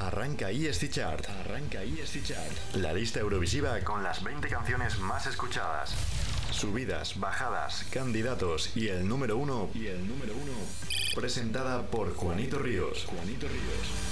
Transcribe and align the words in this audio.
Arranca 0.00 0.50
ESC 0.50 0.88
Chart. 0.90 1.28
Arranca 1.28 1.82
ESC 1.82 2.24
Chart. 2.24 2.74
La 2.76 2.92
lista 2.92 3.20
Eurovisiva 3.20 3.78
con 3.80 4.02
las 4.02 4.24
20 4.24 4.48
canciones 4.48 4.98
más 4.98 5.26
escuchadas. 5.26 5.94
Subidas, 6.50 7.20
bajadas, 7.20 7.84
candidatos 7.90 8.74
y 8.74 8.88
el 8.88 9.06
número 9.06 9.36
uno. 9.36 9.68
Y 9.74 9.88
el 9.88 10.08
número 10.08 10.32
uno. 10.34 10.52
Presentada 11.14 11.82
por 11.82 12.14
Juanito 12.14 12.58
Ríos. 12.58 13.04
Juanito 13.04 13.46
Ríos. 13.46 14.10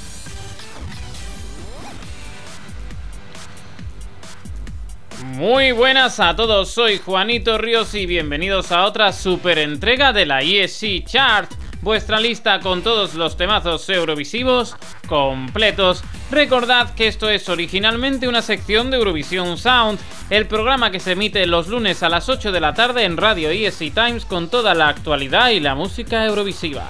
Muy 5.25 5.73
buenas 5.73 6.21
a 6.21 6.37
todos, 6.37 6.71
soy 6.71 6.99
Juanito 6.99 7.59
Ríos 7.59 7.93
y 7.95 8.07
bienvenidos 8.07 8.71
a 8.71 8.85
otra 8.85 9.13
super 9.13 9.59
entrega 9.59 10.13
de 10.13 10.25
la 10.25 10.43
ESC 10.43 11.05
Chart, 11.05 11.51
vuestra 11.83 12.21
lista 12.21 12.60
con 12.60 12.83
todos 12.83 13.15
los 13.15 13.37
temazos 13.37 13.88
eurovisivos 13.88 14.77
completos. 15.06 16.02
Recordad 16.30 16.95
que 16.95 17.09
esto 17.09 17.28
es 17.28 17.48
originalmente 17.48 18.28
una 18.28 18.42
sección 18.42 18.91
de 18.91 18.98
Eurovisión 18.98 19.56
Sound, 19.56 19.98
el 20.30 20.46
programa 20.46 20.91
que 20.91 21.01
se 21.01 21.12
emite 21.12 21.46
los 21.46 21.68
lunes 21.68 22.02
a 22.02 22.09
las 22.09 22.28
8 22.28 22.52
de 22.52 22.60
la 22.60 22.74
tarde 22.74 23.04
en 23.04 23.16
Radio 23.16 23.51
ESC 23.51 23.92
Times 23.95 24.24
con 24.24 24.48
toda 24.48 24.74
la 24.74 24.88
actualidad 24.88 25.51
y 25.51 25.60
la 25.60 25.74
música 25.74 26.24
eurovisiva. 26.24 26.84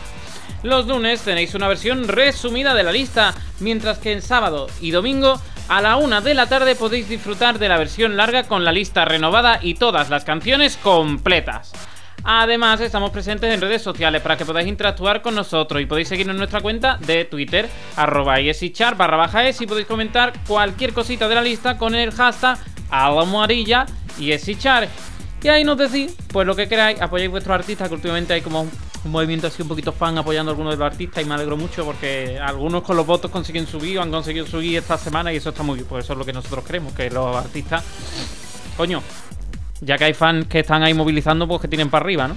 Los 0.63 0.87
lunes 0.87 1.21
tenéis 1.21 1.55
una 1.55 1.69
versión 1.69 2.09
resumida 2.09 2.75
de 2.75 2.83
la 2.83 2.91
lista, 2.91 3.35
mientras 3.61 3.99
que 3.99 4.13
en 4.13 4.23
sábado 4.23 4.67
y 4.81 4.91
domingo 4.91 5.41
a 5.69 5.81
la 5.81 5.97
una 5.97 6.21
de 6.21 6.35
la 6.35 6.49
tarde 6.49 6.75
podéis 6.75 7.09
disfrutar 7.09 7.59
de 7.59 7.69
la 7.69 7.79
versión 7.79 8.17
larga 8.17 8.45
con 8.45 8.65
la 8.65 8.73
lista 8.73 9.05
renovada 9.05 9.61
y 9.63 9.75
todas 9.75 10.11
las 10.11 10.25
canciones 10.25 10.77
completas. 10.77 11.73
Además, 12.25 12.81
estamos 12.81 13.11
presentes 13.11 13.53
en 13.53 13.61
redes 13.61 13.83
sociales 13.83 14.21
para 14.21 14.37
que 14.37 14.45
podáis 14.45 14.69
interactuar 14.69 15.23
con 15.23 15.35
nosotros 15.35 15.81
y 15.81 15.87
podéis 15.87 16.09
seguirnos 16.09 16.35
en 16.35 16.39
nuestra 16.39 16.61
cuenta 16.61 16.99
de 16.99 17.25
Twitter, 17.25 17.69
arroba 17.97 18.37
char 18.73 18.97
barra 18.97 19.17
baja 19.17 19.49
es 19.49 19.61
y 19.61 19.67
podéis 19.67 19.87
comentar 19.87 20.33
cualquier 20.47 20.93
cosita 20.93 21.29
de 21.29 21.35
la 21.35 21.43
lista 21.43 21.79
con 21.79 21.95
el 21.95 22.11
hashtag 22.13 22.59
almohadilla 22.91 23.87
y 24.19 24.37
char. 24.57 24.89
Y 25.43 25.49
ahí 25.49 25.63
nos 25.63 25.79
decís, 25.79 26.17
pues 26.33 26.47
lo 26.47 26.57
que 26.57 26.69
queráis, 26.69 27.01
apoyáis 27.01 27.31
vuestros 27.31 27.55
artistas, 27.55 27.89
que 27.89 27.95
últimamente 27.95 28.33
hay 28.33 28.41
como 28.41 28.63
un 29.05 29.11
movimiento 29.13 29.47
así 29.47 29.63
un 29.63 29.69
poquito 29.69 29.93
fan 29.93 30.19
apoyando 30.19 30.51
a 30.51 30.53
algunos 30.53 30.75
de 30.75 30.79
los 30.79 30.93
artistas 30.93 31.23
y 31.23 31.27
me 31.27 31.35
alegro 31.35 31.57
mucho 31.57 31.85
porque 31.85 32.39
algunos 32.41 32.83
con 32.83 32.97
los 32.97 33.07
votos 33.07 33.31
consiguen 33.31 33.67
subir 33.67 33.99
o 33.99 34.03
han 34.03 34.11
conseguido 34.11 34.47
subir 34.47 34.79
esta 34.79 34.99
semana 34.99 35.33
y 35.33 35.37
eso 35.37 35.51
está 35.51 35.63
muy 35.63 35.77
bien, 35.77 35.87
pues 35.89 36.05
eso 36.05 36.15
es 36.15 36.19
lo 36.19 36.25
que 36.25 36.33
nosotros 36.33 36.65
creemos, 36.67 36.93
que 36.93 37.09
los 37.11 37.37
artistas, 37.37 37.85
coño, 38.77 39.01
ya 39.81 39.99
que 39.99 40.05
hay 40.05 40.15
fans 40.15 40.47
que 40.47 40.61
están 40.61 40.83
ahí 40.83 40.95
movilizando, 40.95 41.47
pues 41.47 41.61
que 41.61 41.69
tienen 41.69 41.91
para 41.91 42.05
arriba, 42.05 42.29
¿no? 42.29 42.37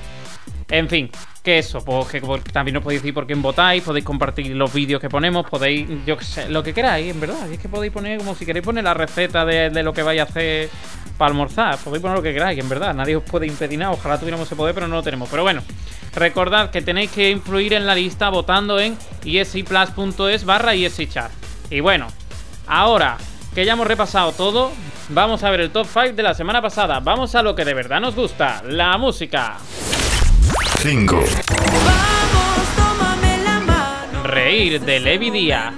En 0.69 0.87
fin, 0.87 1.09
que 1.43 1.59
eso, 1.59 1.83
pues 1.83 2.07
que 2.07 2.21
también 2.53 2.77
os 2.77 2.83
podéis 2.83 3.01
decir 3.01 3.13
por 3.13 3.27
quién 3.27 3.41
votáis, 3.41 3.83
podéis 3.83 4.05
compartir 4.05 4.55
los 4.55 4.73
vídeos 4.73 5.01
que 5.01 5.09
ponemos, 5.09 5.49
podéis, 5.49 5.87
yo 6.05 6.15
qué 6.17 6.23
sé, 6.23 6.49
lo 6.49 6.63
que 6.63 6.73
queráis, 6.73 7.13
en 7.13 7.19
verdad. 7.19 7.51
es 7.51 7.59
que 7.59 7.67
podéis 7.67 7.91
poner, 7.91 8.19
como 8.19 8.35
si 8.35 8.45
queréis 8.45 8.63
poner 8.63 8.83
la 8.83 8.93
receta 8.93 9.43
de, 9.43 9.69
de 9.69 9.83
lo 9.83 9.91
que 9.91 10.01
vais 10.01 10.21
a 10.21 10.23
hacer 10.23 10.69
para 11.17 11.31
almorzar, 11.31 11.77
podéis 11.79 12.01
poner 12.01 12.17
lo 12.17 12.23
que 12.23 12.33
queráis, 12.33 12.57
en 12.57 12.69
verdad. 12.69 12.93
Nadie 12.93 13.17
os 13.17 13.23
puede 13.23 13.47
impedir 13.47 13.79
nada, 13.79 13.91
ojalá 13.91 14.17
tuviéramos 14.17 14.47
ese 14.47 14.55
poder, 14.55 14.73
pero 14.73 14.87
no 14.87 14.95
lo 14.95 15.03
tenemos. 15.03 15.27
Pero 15.29 15.43
bueno, 15.43 15.61
Recordad 16.13 16.71
que 16.71 16.81
tenéis 16.81 17.11
que 17.11 17.29
influir 17.29 17.73
en 17.73 17.85
la 17.85 17.95
lista 17.95 18.29
votando 18.29 18.79
en 18.79 18.97
esiplus.es 19.23 20.43
barra 20.43 20.73
eschart. 20.73 21.31
Y 21.69 21.79
bueno, 21.79 22.07
ahora 22.67 23.17
que 23.53 23.65
ya 23.65 23.73
hemos 23.73 23.87
repasado 23.87 24.31
todo, 24.31 24.71
vamos 25.09 25.43
a 25.43 25.49
ver 25.49 25.61
el 25.61 25.71
top 25.71 25.87
5 25.87 26.13
de 26.13 26.23
la 26.23 26.33
semana 26.33 26.61
pasada. 26.61 26.99
Vamos 26.99 27.35
a 27.35 27.41
lo 27.41 27.55
que 27.55 27.65
de 27.65 27.73
verdad 27.73 27.99
nos 27.99 28.15
gusta, 28.15 28.61
la 28.65 28.97
música. 28.97 29.57
5. 30.79 31.19
Reír 34.23 34.81
de 34.81 34.99
Levi 34.99 35.29
Díaz. 35.29 35.73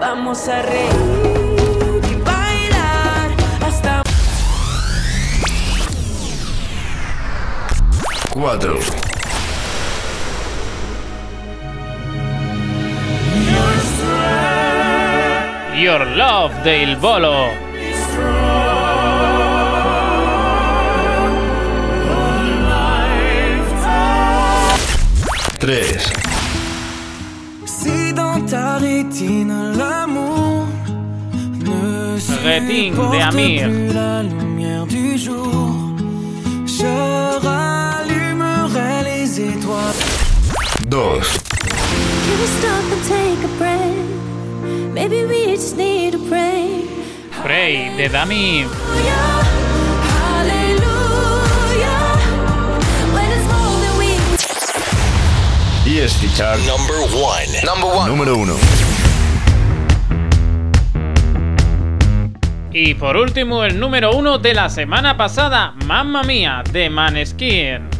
Vamos 0.00 0.48
a 0.48 0.62
reír. 0.62 1.32
4. 8.34 9.11
Your 15.82 16.04
Love 16.16 16.62
de 16.62 16.70
Il 16.70 16.96
Bolo. 16.96 17.34
Tres. 25.58 26.12
Si 27.66 28.12
dans 28.14 28.40
ta 28.46 28.76
rétine 28.76 29.72
l'amour 29.76 30.68
ne 31.66 32.16
de 32.16 33.22
Amir. 33.28 33.68
plus 33.68 33.92
la 33.92 34.22
lumière 34.22 34.86
du 34.86 35.18
jour, 35.18 35.74
je 36.64 36.92
rallumerai 37.44 39.02
les 39.02 39.40
étoiles. 39.40 40.02
2. 40.86 40.96
Can 40.96 41.18
we 42.40 42.46
stop 42.58 42.84
and 42.94 43.02
take 43.08 43.44
a 43.44 43.48
breath? 43.58 44.12
Maybe 44.94 45.24
we 45.24 45.41
Frey 47.42 47.94
de 47.96 48.08
Dami. 48.08 48.64
We 55.84 56.00
ESC 56.00 56.34
Chart. 56.36 56.58
Number 56.66 56.98
one. 57.14 57.46
Number 57.64 57.86
one. 57.86 58.08
Número 58.10 58.36
1. 58.36 58.56
Y 62.72 62.94
por 62.94 63.16
último, 63.16 63.64
el 63.64 63.78
número 63.78 64.16
uno 64.16 64.38
de 64.38 64.54
la 64.54 64.68
semana 64.68 65.16
pasada, 65.16 65.74
Mamma 65.86 66.22
Mía, 66.24 66.64
de 66.72 66.90
Maneskin. 66.90 67.91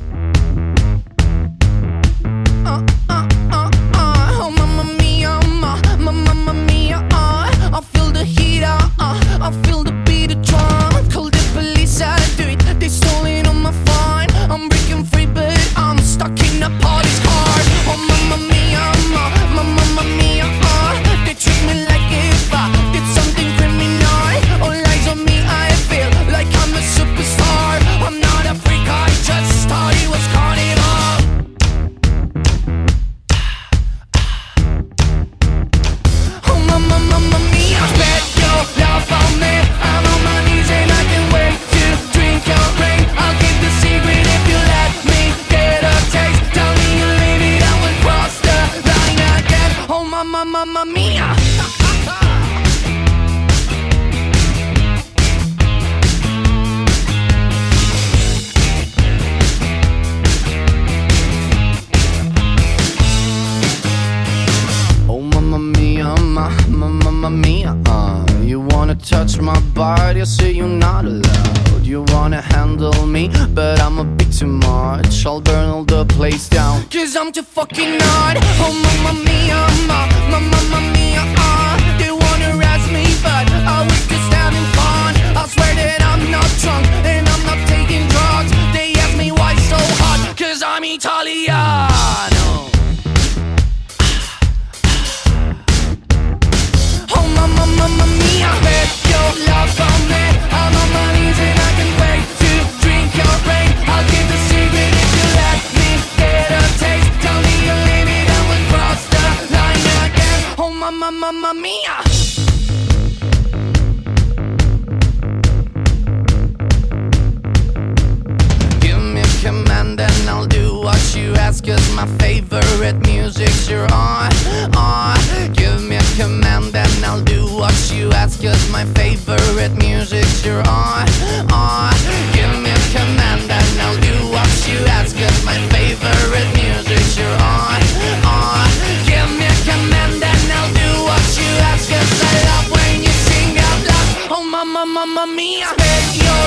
Mamma 145.04 145.26
Mia! 145.26 145.66
Spend 145.66 146.22
your 146.22 146.41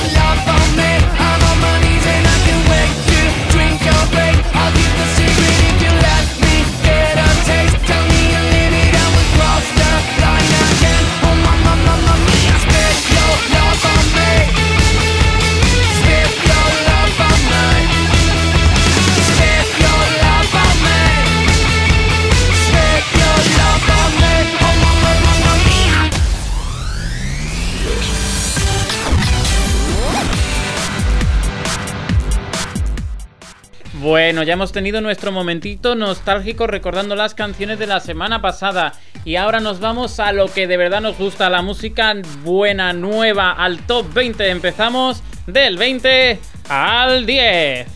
ya 34.46 34.54
hemos 34.54 34.72
tenido 34.72 35.02
nuestro 35.02 35.32
momentito 35.32 35.96
nostálgico 35.96 36.68
recordando 36.68 37.16
las 37.16 37.34
canciones 37.34 37.80
de 37.80 37.88
la 37.88 38.00
semana 38.00 38.42
pasada 38.42 38.94
y 39.26 39.38
ahora 39.38 39.60
nos 39.60 39.80
vamos 39.80 40.20
a 40.20 40.32
lo 40.32 40.48
que 40.54 40.68
de 40.68 40.78
verdad 40.78 41.02
nos 41.02 41.18
gusta, 41.18 41.50
la 41.50 41.64
música 41.64 42.14
buena, 42.44 42.94
nueva, 42.94 43.52
al 43.52 43.80
top 43.80 44.14
20. 44.14 44.50
Empezamos 44.50 45.24
del 45.48 45.78
20 45.78 46.40
al 46.70 47.26
10. 47.26 47.88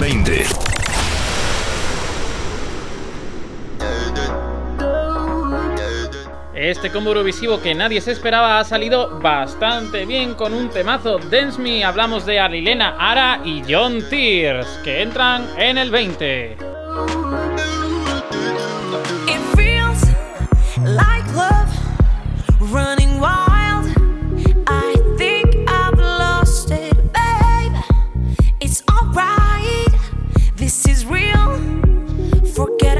20. 0.00 0.81
Este 6.62 6.92
combo 6.92 7.10
Eurovisivo 7.10 7.60
que 7.60 7.74
nadie 7.74 8.00
se 8.00 8.12
esperaba 8.12 8.60
ha 8.60 8.64
salido 8.64 9.18
bastante 9.18 10.06
bien 10.06 10.34
con 10.34 10.54
un 10.54 10.70
temazo 10.70 11.18
Dance 11.18 11.60
Me. 11.60 11.82
Hablamos 11.82 12.24
de 12.24 12.38
Arilena 12.38 12.94
Ara 13.00 13.40
y 13.44 13.64
John 13.68 13.98
Tears, 14.08 14.68
que 14.84 15.02
entran 15.02 15.44
en 15.58 15.76
el 15.76 15.90
20. 15.90 16.56
This 30.56 30.86
is 30.86 31.04
real. 31.04 31.58
Forget 32.54 32.91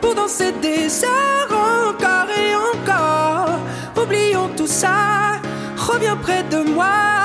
pour 0.00 0.14
danser 0.14 0.52
des 0.60 1.04
heures 1.04 1.52
encore 1.88 2.28
et 2.30 2.54
encore. 2.54 3.58
Oublions 4.02 4.50
tout 4.56 4.66
ça, 4.66 5.40
reviens 5.76 6.16
près 6.16 6.42
de 6.44 6.58
moi. 6.58 7.23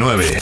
19. 0.00 0.40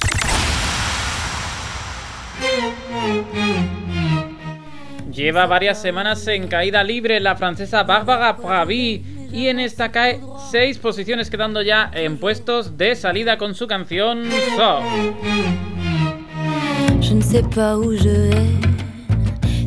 Lleva 5.12 5.46
varias 5.46 5.82
semanas 5.82 6.24
en 6.28 6.46
caída 6.46 6.84
libre 6.84 7.18
la 7.18 7.34
francesa 7.34 7.82
Bárbara 7.82 8.36
Pravi 8.36 9.02
y 9.32 9.48
en 9.48 9.58
esta 9.58 9.90
cae 9.90 10.20
seis 10.52 10.78
posiciones 10.78 11.28
quedando 11.28 11.60
ya 11.62 11.90
en 11.92 12.18
puestos 12.18 12.78
de 12.78 12.94
salida 12.94 13.36
con 13.36 13.56
su 13.56 13.66
canción 13.66 14.30
So. 14.56 14.78
Je 17.00 17.14
ne 17.14 17.22
sais 17.22 17.42
pas 17.42 17.76
où 17.76 17.96
je 17.96 18.28
vais, 18.28 18.52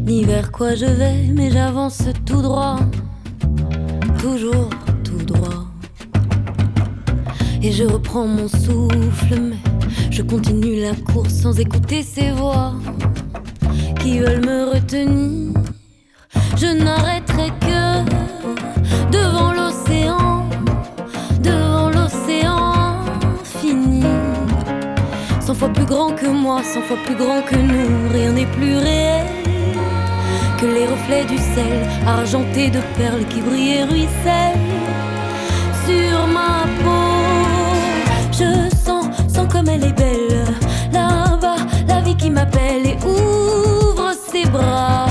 ni 0.06 0.24
vers 0.24 0.52
quoi 0.54 0.74
je 0.74 0.86
vais, 0.86 1.28
mais 1.34 1.52
j'avance 1.52 2.02
tout 2.26 2.42
droit, 2.42 2.80
toujours 4.22 4.70
tout 5.04 5.22
droit. 5.26 5.66
Et 7.62 7.74
je 7.74 7.84
reprends 7.84 8.26
mon 8.26 8.48
souffle, 8.48 9.40
mais 9.40 9.71
Je 10.10 10.22
continue 10.22 10.82
la 10.82 10.94
course 10.94 11.34
sans 11.34 11.60
écouter 11.60 12.04
ces 12.04 12.32
voix 12.32 12.74
qui 14.02 14.20
veulent 14.20 14.46
me 14.46 14.74
retenir. 14.74 15.54
Je 16.58 16.68
n'arrêterai 16.68 17.50
que 17.60 17.82
devant 19.12 19.52
l'océan, 19.54 20.46
devant 21.42 21.90
l'océan 21.90 22.96
fini. 23.44 24.04
Cent 25.40 25.56
fois 25.56 25.70
plus 25.70 25.86
grand 25.86 26.12
que 26.12 26.28
moi, 26.28 26.62
cent 26.64 26.82
fois 26.82 26.98
plus 27.06 27.16
grand 27.16 27.42
que 27.42 27.56
nous, 27.56 28.10
rien 28.12 28.32
n'est 28.32 28.52
plus 28.58 28.78
réel 28.78 29.28
que 30.60 30.68
les 30.68 30.86
reflets 30.86 31.26
du 31.26 31.38
sel 31.38 31.74
argentés 32.06 32.70
de 32.70 32.80
perles 32.96 33.26
qui 33.30 33.42
brillent 33.42 33.78
et 33.78 33.84
ruissellent. 33.84 34.71
Comme 39.52 39.68
elle 39.70 39.84
est 39.84 39.94
belle. 39.94 40.46
Là-bas, 40.92 41.58
la 41.88 42.02
vie 42.02 42.16
qui 42.16 42.30
m'appelle 42.30 42.86
et 42.86 42.98
ouvre 43.06 44.14
ses 44.32 44.46
bras. 44.46 45.11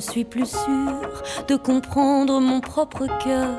Ne 0.00 0.12
suis 0.12 0.24
plus 0.24 0.46
sûre 0.46 1.22
de 1.46 1.56
comprendre 1.56 2.40
mon 2.40 2.60
propre 2.60 3.06
cœur. 3.22 3.54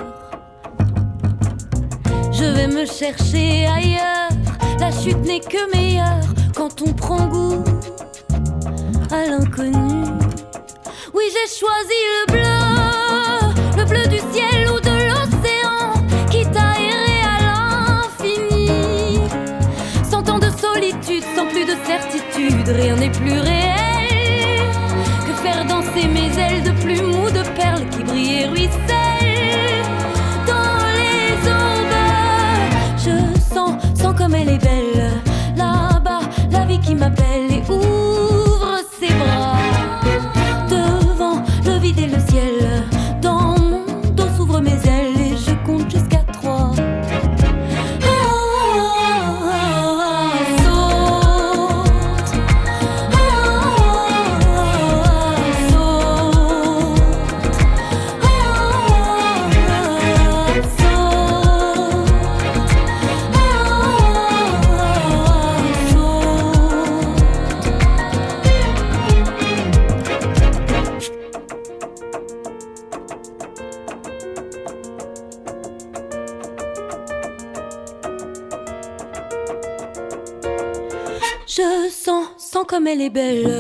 Je 2.32 2.46
vais 2.46 2.68
me 2.68 2.84
chercher 2.84 3.68
ailleurs, 3.68 4.32
la 4.80 4.92
chute 4.92 5.24
n'est 5.24 5.40
que 5.40 5.72
meilleure 5.72 6.26
quand 6.56 6.82
on 6.82 6.94
prend 6.94 7.28
goût 7.28 7.64
à 9.12 9.26
l'inconnu. 9.28 10.04
Oui, 11.14 11.26
j'ai 11.32 11.60
choisi 11.60 12.00
le 12.12 12.32
bleu, 12.32 13.78
le 13.78 13.86
bleu 13.86 14.08
du 14.08 14.18
ciel 14.34 14.68
ou 14.72 14.80
de 14.80 14.96
l'océan, 15.10 15.94
quitte 16.32 16.58
à 16.58 16.74
errer 16.82 17.22
à 17.34 17.38
l'infini. 17.46 19.20
Cent 20.10 20.28
ans 20.28 20.40
de 20.40 20.50
solitude, 20.50 21.24
sans 21.36 21.46
plus 21.46 21.66
de 21.66 21.76
certitude, 21.86 22.68
rien 22.68 22.96
n'est 22.96 23.12
plus 23.12 23.40
réel 23.40 23.71
danser 25.94 26.08
mes 26.08 26.40
ailes 26.40 26.64
de 26.64 26.72
plumes 26.82 27.16
ou 27.16 27.30
de 27.30 27.44
perles 27.56 27.86
qui 27.90 28.04
brillent 28.04 28.42
et 28.42 28.46
ruissellent 28.46 29.86
dans 30.48 30.86
les 30.98 31.50
aubes. 31.50 32.98
Je 32.98 33.40
sens, 33.54 33.82
sens 33.96 34.16
comme 34.18 34.36
elle 34.36 34.50
est 34.50 34.64
belle. 34.64 35.12
Là-bas, 35.56 36.22
la 36.52 36.66
vie 36.66 36.80
qui 36.80 36.96
m'appelle 36.96 37.52
et 37.52 37.72
ouvre 37.72 38.01
elle 83.02 83.18
est. 83.18 83.51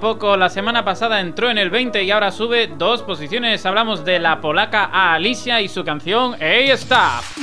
poco, 0.00 0.36
la 0.36 0.48
semana 0.48 0.84
pasada 0.84 1.20
entró 1.20 1.50
en 1.50 1.58
el 1.58 1.70
20 1.70 2.02
y 2.02 2.10
ahora 2.10 2.30
sube 2.30 2.68
dos 2.78 3.02
posiciones. 3.02 3.64
Hablamos 3.66 4.04
de 4.04 4.18
la 4.18 4.40
polaca 4.40 4.84
a 4.92 5.14
Alicia 5.14 5.60
y 5.60 5.68
su 5.68 5.84
canción 5.84 6.36
Hey 6.38 6.70
Stop. 6.70 7.33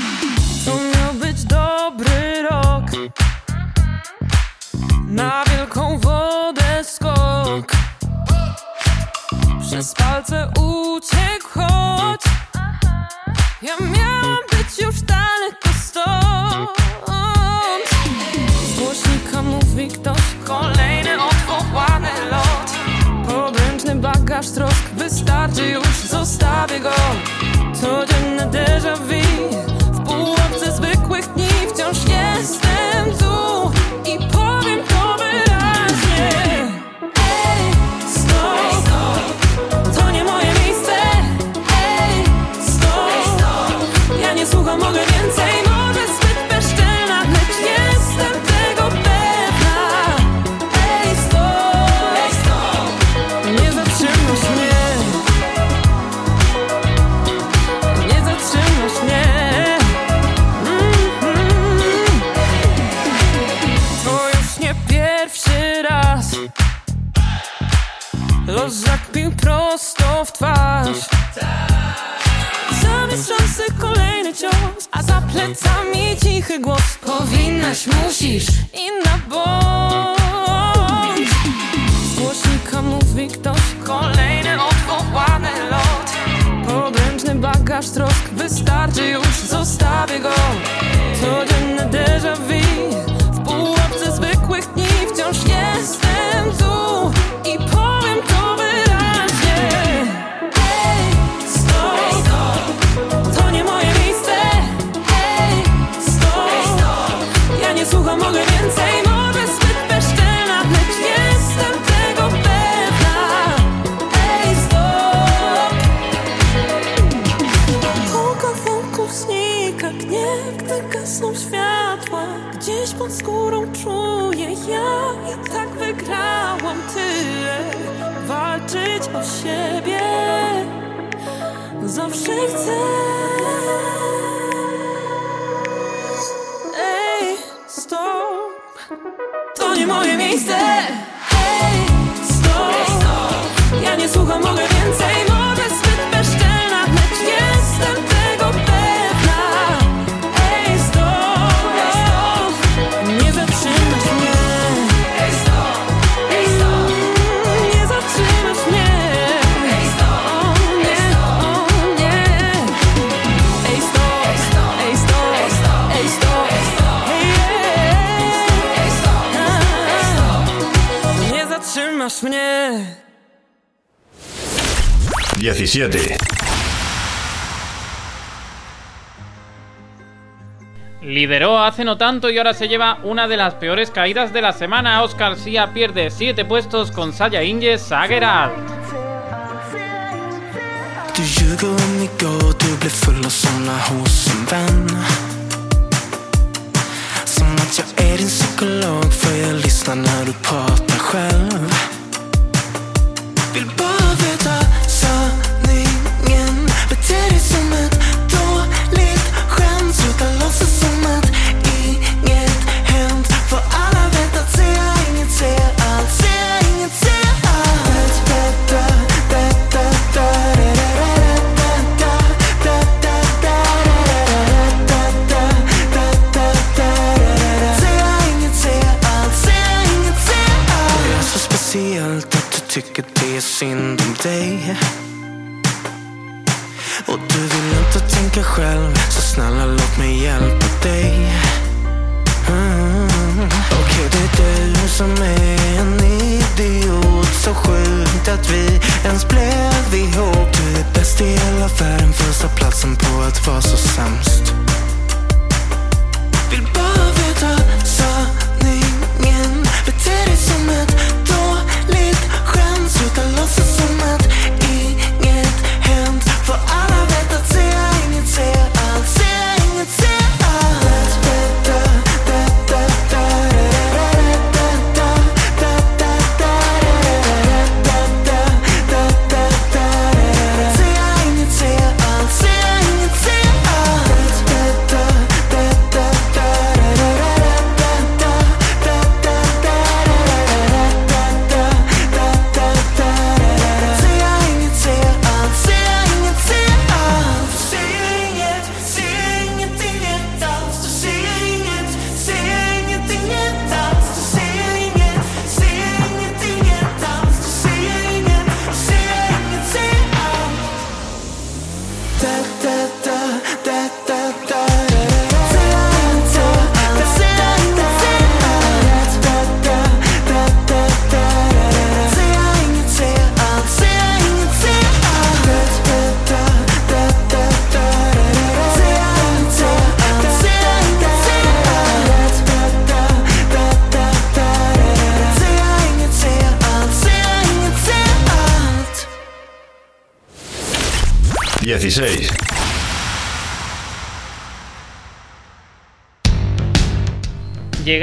hace 181.71 181.85
no 181.85 181.97
tanto 181.97 182.29
y 182.29 182.37
ahora 182.37 182.53
se 182.53 182.67
lleva 182.67 182.99
una 183.01 183.29
de 183.29 183.37
las 183.37 183.53
peores 183.53 183.91
caídas 183.91 184.33
de 184.33 184.41
la 184.41 184.51
semana. 184.51 185.03
Oscar 185.03 185.37
Sia 185.37 185.71
pierde 185.73 186.09
7 186.09 186.43
puestos 186.43 186.91
con 186.91 187.13
Saya 187.13 187.43
Inge 187.43 187.77
Sagerat. 187.77 188.51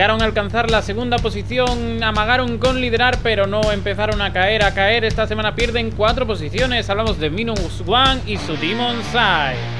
Llegaron 0.09 0.23
a 0.23 0.25
alcanzar 0.25 0.71
la 0.71 0.81
segunda 0.81 1.19
posición, 1.19 2.03
amagaron 2.03 2.57
con 2.57 2.81
liderar, 2.81 3.19
pero 3.23 3.47
no 3.47 3.61
empezaron 3.71 4.23
a 4.23 4.33
caer, 4.33 4.63
a 4.63 4.73
caer. 4.73 5.05
Esta 5.05 5.27
semana 5.27 5.55
pierden 5.55 5.91
cuatro 5.91 6.27
posiciones. 6.27 6.89
Hablamos 6.89 7.19
de 7.19 7.29
Minus 7.29 7.83
One 7.87 8.23
y 8.27 8.39
su 8.39 8.57
Demon 8.57 8.97
Side. 9.13 9.78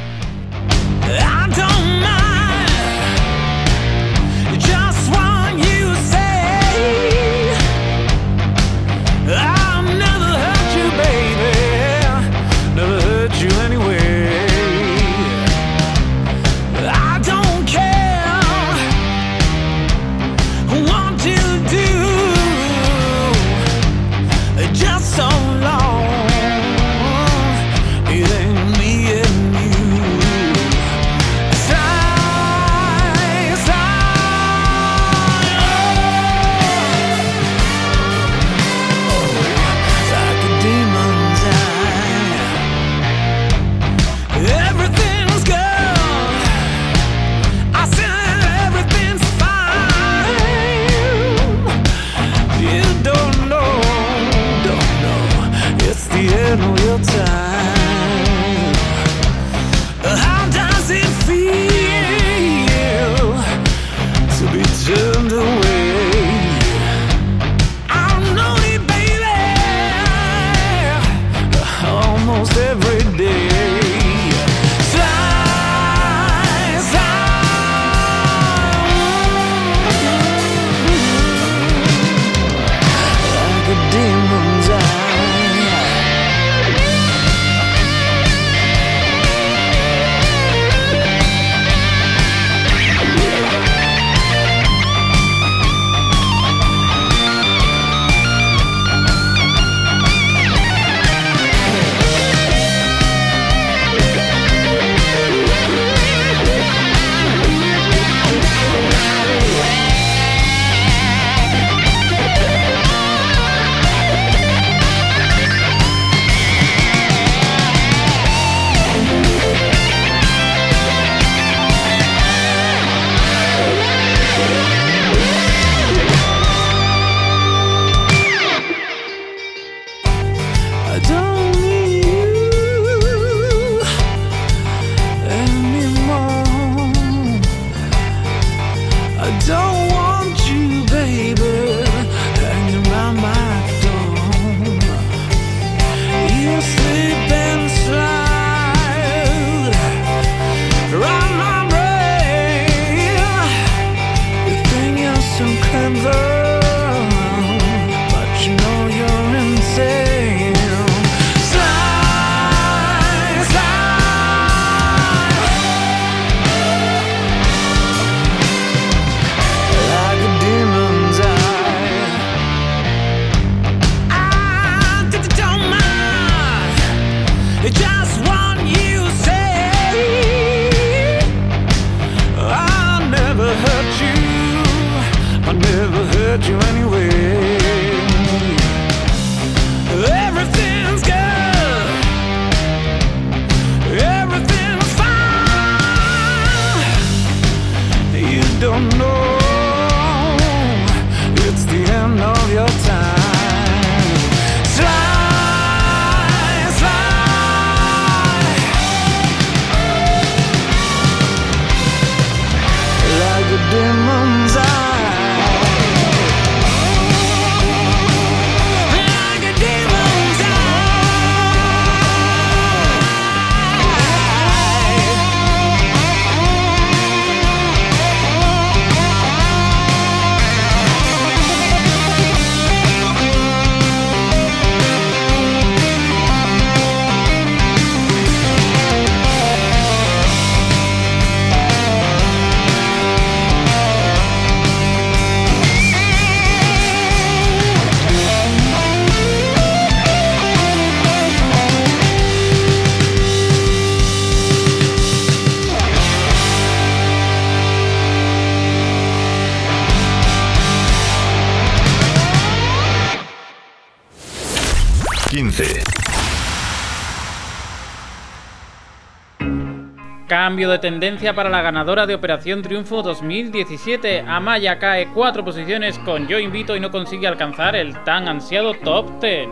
Cambio 270.59 270.71
de 270.71 270.81
tendencia 270.81 271.37
para 271.37 271.51
la 271.51 271.63
ganadora 271.63 272.05
de 272.05 272.17
Operación 272.17 272.63
Triunfo 272.63 273.01
2017. 273.01 274.25
Amaya 274.27 274.81
cae 274.81 275.07
cuatro 275.15 275.45
posiciones 275.45 275.97
con 276.01 276.27
Yo 276.27 276.41
Invito 276.41 276.75
y 276.75 276.81
no 276.81 276.91
consigue 276.91 277.29
alcanzar 277.29 277.77
el 277.77 278.03
tan 278.03 278.27
ansiado 278.27 278.75
top 278.75 279.21
10. 279.21 279.49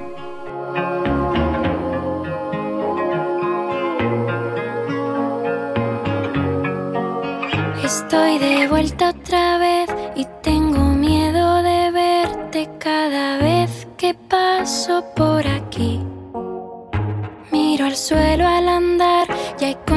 Estoy 7.85 8.39
de 8.39 8.67
vuelta 8.67 9.11
otra 9.11 9.59
vez 9.59 9.86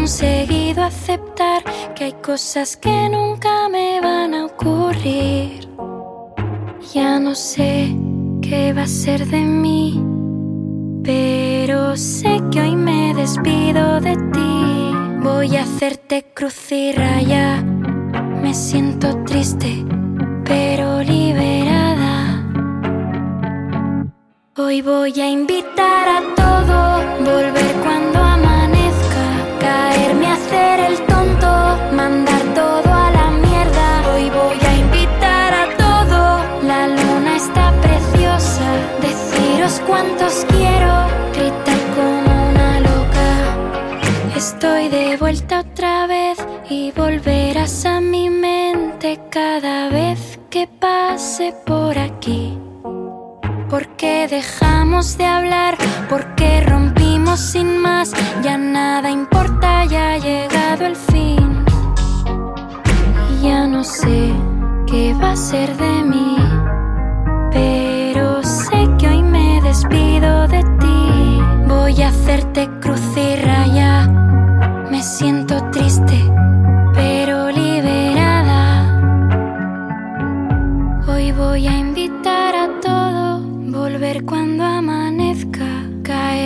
conseguido 0.10 0.82
aceptar 0.82 1.64
que 1.94 2.06
hay 2.06 2.14
cosas 2.14 2.76
que 2.76 3.10
nunca 3.10 3.70
me 3.70 4.02
van 4.02 4.34
a 4.34 4.46
ocurrir. 4.46 5.70
Ya 6.92 7.20
no 7.20 7.36
sé 7.36 7.96
qué 8.42 8.74
va 8.74 8.84
a 8.84 8.88
ser 8.88 9.28
de 9.28 9.42
mí, 9.42 10.04
pero 11.04 11.96
sé 11.96 12.42
que 12.52 12.60
hoy 12.60 12.76
me 12.76 13.14
despido 13.14 14.02
de 14.02 14.16
ti. 14.34 14.94
Voy 15.22 15.56
a 15.58 15.62
hacerte 15.62 16.26
cruz 16.34 16.72
y 16.72 16.92
raya. 16.92 17.62
Me 18.42 18.56
siento 18.56 19.16
triste, 19.26 19.86
pero 20.44 21.04
liberada. 21.04 22.50
Hoy 24.58 24.82
voy 24.82 25.22
a 25.22 25.30
invitar 25.30 26.08
a 26.18 26.22
todo, 26.36 27.32
volver 27.32 27.76
cuando 27.84 28.29
hacer 30.50 30.80
el 30.80 30.98
tonto, 31.06 31.48
mandar 31.94 32.42
todo 32.56 32.92
a 32.92 33.12
la 33.12 33.30
mierda. 33.30 34.14
Hoy 34.14 34.30
voy 34.30 34.58
a 34.68 34.76
invitar 34.78 35.54
a 35.54 35.78
todo, 35.78 36.22
la 36.64 36.88
luna 36.88 37.36
está 37.36 37.72
preciosa, 37.82 38.66
deciros 39.02 39.80
cuántos 39.86 40.46
quiero, 40.50 40.94
gritar 41.34 41.80
como 41.96 42.50
una 42.50 42.80
loca. 42.80 43.30
Estoy 44.36 44.90
de 44.90 45.18
vuelta 45.18 45.60
otra 45.60 46.08
vez 46.08 46.40
y 46.70 46.92
volverás 46.92 47.86
a 47.86 48.02
mi 48.02 48.30
mente 48.30 49.20
cada 49.30 49.90
vez 49.90 50.40
que 50.50 50.68
pase 50.68 51.54
por 51.66 51.98
aquí. 51.98 52.58
¿Por 53.70 53.88
qué 53.98 54.28
dejamos 54.28 55.16
de 55.18 55.26
hablar? 55.26 55.78
¿Por 56.10 56.34
qué 56.36 56.62
sin 57.38 57.80
más? 57.80 58.14
Ya 58.44 58.58
nada 58.58 59.10
importa, 59.10 59.86
ya 59.86 60.14
ha 60.14 60.18
llegado 60.18 60.86
el 60.86 60.96
fin. 60.96 61.66
Ya 63.42 63.68
no 63.68 63.84
sé 63.84 64.34
qué 64.88 65.14
va 65.14 65.32
a 65.32 65.36
ser 65.36 65.76
de 65.78 66.04
mí. 66.04 66.38
Pero 67.52 68.44
sé 68.44 68.88
que 68.98 69.08
hoy 69.08 69.24
me 69.24 69.62
despido 69.62 70.48
de 70.48 70.64
ti. 70.80 71.42
Voy 71.68 72.02
a 72.02 72.10
hacerte 72.10 72.70
cruz 72.82 73.02
y 73.16 73.36
raya. 73.38 74.08
Me 74.92 75.02
siento 75.04 75.62
triste, 75.72 76.20
pero 76.94 77.50
liberada. 77.52 79.00
Hoy 81.08 81.32
voy 81.32 81.68
a 81.68 81.78
invitar 81.78 82.56
a 82.56 82.80
todo, 82.82 83.40
volver 83.40 84.26
cuando 84.26 84.64
amanezca, 84.66 85.09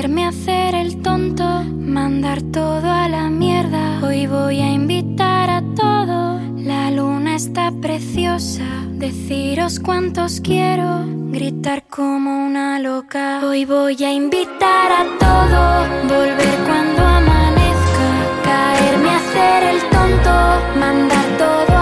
caerme 0.03 0.25
a 0.25 0.29
hacer 0.29 0.75
el 0.75 1.01
tonto, 1.01 1.45
mandar 1.45 2.41
todo 2.41 2.91
a 2.91 3.07
la 3.07 3.29
mierda. 3.29 4.01
Hoy 4.03 4.27
voy 4.27 4.59
a 4.59 4.69
invitar 4.69 5.49
a 5.49 5.61
todo, 5.61 6.41
la 6.57 6.91
luna 6.91 7.37
está 7.37 7.71
preciosa, 7.71 8.65
deciros 8.89 9.79
cuántos 9.79 10.41
quiero, 10.41 11.05
gritar 11.31 11.85
como 11.87 12.45
una 12.45 12.79
loca. 12.79 13.39
Hoy 13.45 13.63
voy 13.63 13.95
a 14.03 14.11
invitar 14.11 14.91
a 14.91 15.05
todo, 15.17 16.17
volver 16.17 16.57
cuando 16.65 17.01
amanezca, 17.01 18.09
caerme 18.43 19.09
a 19.09 19.15
hacer 19.15 19.63
el 19.73 19.81
tonto, 19.89 20.79
mandar 20.81 21.37
todo 21.37 21.72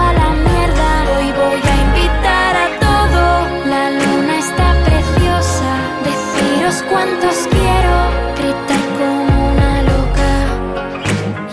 cuántos 6.92 7.48
quiero, 7.50 7.94
gritar 8.36 8.84
como 8.98 9.52
una 9.52 9.82
loca. 9.82 10.30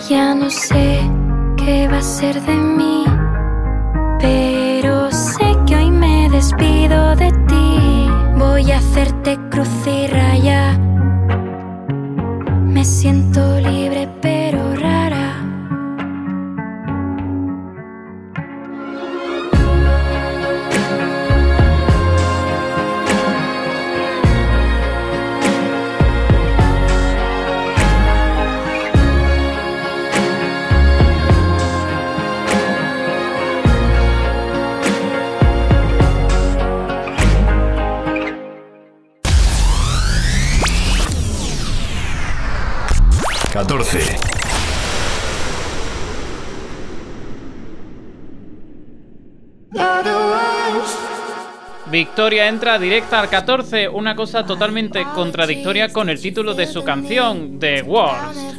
Ya 0.08 0.34
no 0.34 0.50
sé 0.50 1.00
qué 1.56 1.88
va 1.88 1.98
a 1.98 2.02
ser 2.02 2.40
de 2.42 2.54
mí, 2.54 3.04
pero 4.20 5.10
sé 5.10 5.56
que 5.66 5.76
hoy 5.76 5.90
me 5.90 6.28
despido 6.30 7.16
de 7.16 7.32
ti. 7.48 8.08
Voy 8.36 8.70
a 8.70 8.78
hacerte 8.78 9.38
cruz 9.50 9.86
y 9.86 10.06
raya. 10.08 10.78
Me 12.74 12.84
siento 12.84 13.40
libre 13.60 14.08
pero 14.20 14.39
14. 43.52 43.98
Victoria 51.90 52.46
entra 52.46 52.78
directa 52.78 53.18
al 53.18 53.28
14, 53.28 53.88
una 53.88 54.14
cosa 54.14 54.46
totalmente 54.46 55.04
contradictoria 55.14 55.88
con 55.92 56.08
el 56.08 56.20
título 56.20 56.54
de 56.54 56.68
su 56.68 56.84
canción, 56.84 57.58
The 57.58 57.82
Worst. 57.82 58.50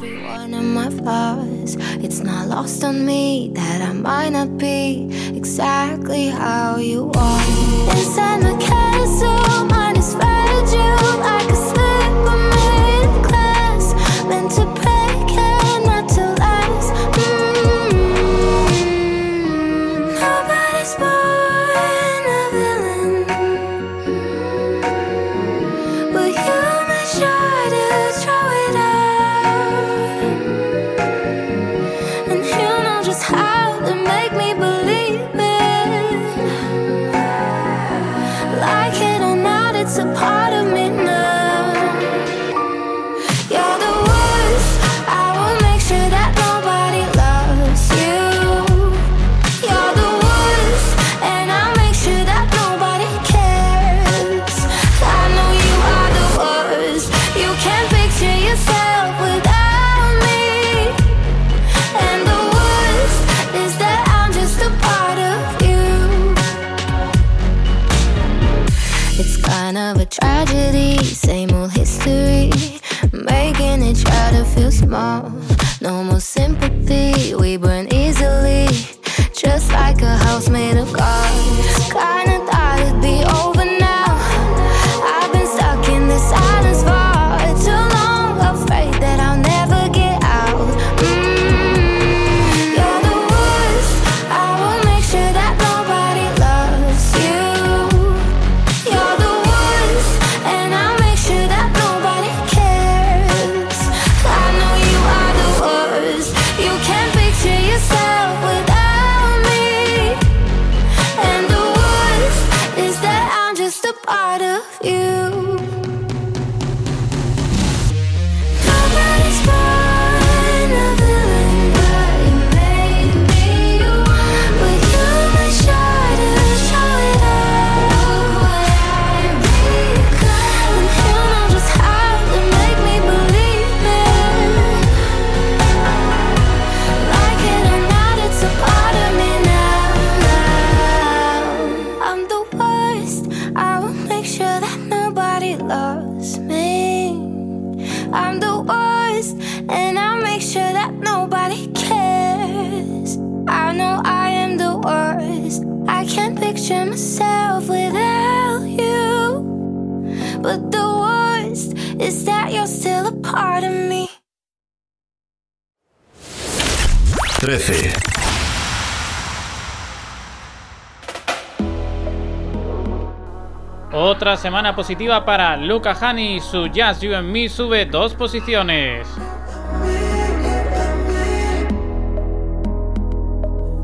positiva 174.82 175.24
para 175.24 175.56
Luca 175.56 175.94
Hani. 175.94 176.40
Su 176.40 176.66
Jazz 176.66 177.00
You 177.02 177.14
and 177.14 177.30
Me 177.30 177.48
sube 177.48 177.86
dos 177.86 178.14
posiciones. 178.14 179.06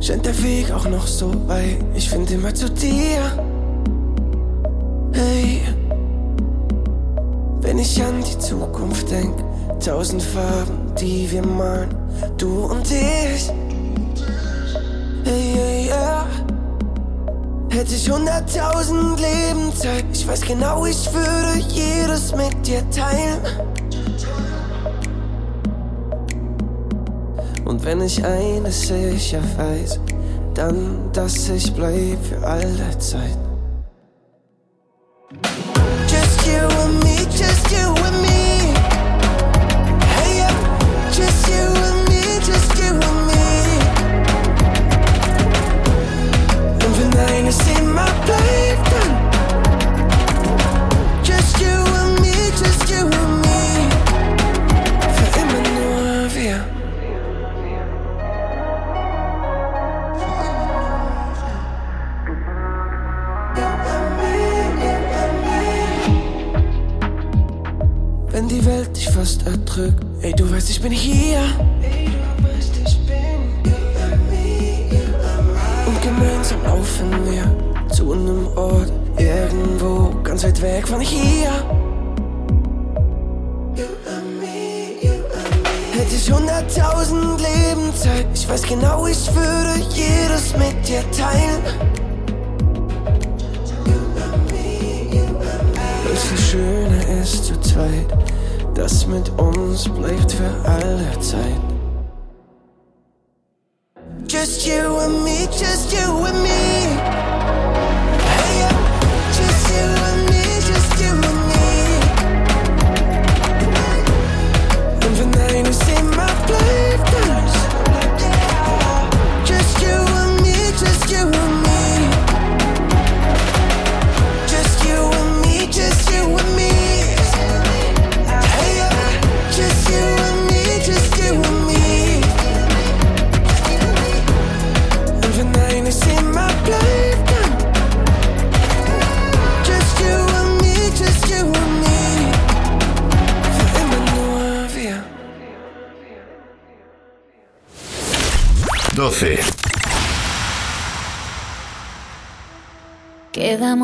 Scheint 0.00 0.26
der 0.26 0.42
Weg 0.42 0.72
auch 0.72 0.88
noch 0.88 1.06
so 1.06 1.30
weit, 1.46 1.78
ich 1.94 2.10
finde 2.10 2.34
immer 2.34 2.52
zu 2.52 2.68
dir. 2.68 3.20
Hey, 5.12 5.62
wenn 7.60 7.78
ich 7.78 8.02
an 8.02 8.20
die 8.20 8.38
Zukunft 8.40 9.08
denk, 9.08 9.36
tausend 9.78 10.22
Farben, 10.22 10.92
die 11.00 11.30
wir 11.30 11.46
malen, 11.46 11.94
du 12.38 12.64
und 12.64 12.90
ich. 12.90 12.97
Hätte 17.78 17.94
ich 17.94 18.10
hunderttausend 18.10 19.20
Leben 19.20 19.72
Zeit, 19.72 20.04
ich 20.12 20.26
weiß 20.26 20.40
genau, 20.40 20.84
ich 20.84 21.08
würde 21.14 21.60
jedes 21.68 22.34
mit 22.34 22.66
dir 22.66 22.82
teilen. 22.90 23.38
Und 27.64 27.84
wenn 27.84 28.00
ich 28.00 28.24
eines 28.24 28.80
sicher 28.80 29.38
weiß, 29.56 30.00
dann, 30.54 31.12
dass 31.12 31.48
ich 31.50 31.72
bleib 31.72 32.18
für 32.28 32.44
alle 32.44 32.98
Zeit. 32.98 33.47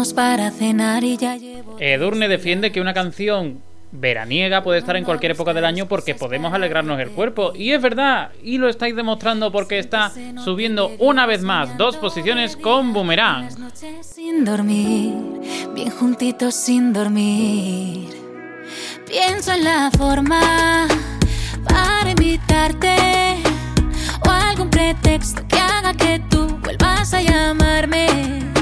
quedamos 0.05 0.13
para 0.13 0.51
cenar 0.51 1.05
y 1.05 1.17
ya 1.17 1.37
llevo... 1.37 1.77
Eh, 1.79 1.95
Edurne 1.95 2.29
defiende 2.29 2.73
que 2.73 2.81
una 2.81 2.93
canción 2.93 3.63
veraniega 3.93 4.63
puede 4.63 4.81
estar 4.81 4.97
en 4.97 5.05
cualquier 5.05 5.33
época 5.33 5.55
del 5.55 5.65
año 5.65 5.87
porque 5.87 6.15
podemos 6.15 6.53
alegrarnos 6.53 6.99
el 7.01 7.11
cuerpo. 7.11 7.53
Y 7.55 7.71
es 7.71 7.81
verdad, 7.81 8.31
y 8.43 8.59
lo 8.59 8.69
estáis 8.69 8.97
demostrando 8.97 9.53
porque 9.53 9.79
está 9.79 10.13
subiendo 10.43 10.91
una 10.99 11.27
vez 11.27 11.43
más 11.43 11.79
dos 11.79 11.97
posiciones 11.97 12.57
con 12.57 12.93
Boomerang. 12.93 13.49
Sin 14.03 14.45
dormir, 14.45 15.15
bien 15.75 15.91
juntitos 15.91 16.55
sin 16.55 16.93
dormir. 16.93 18.09
Pienso 19.07 19.53
en 19.53 19.65
la 19.65 19.91
forma 19.97 20.89
para 21.69 22.11
invitarte 22.11 23.37
o 24.27 24.31
algún 24.31 24.71
pretexto 24.71 25.47
que 25.47 25.57
haga 25.57 25.95
que 25.95 26.21
tú 26.29 26.47
vuelvas 26.63 27.15
a 27.15 27.23
llamarme 27.23 28.55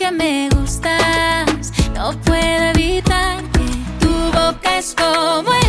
que 0.00 0.10
me 0.10 0.48
gustas, 0.48 1.72
no 1.94 2.12
puedo 2.22 2.70
evitar 2.74 3.42
que 3.52 3.66
tu 4.00 4.08
boca 4.32 4.78
es 4.78 4.94
como 4.94 5.59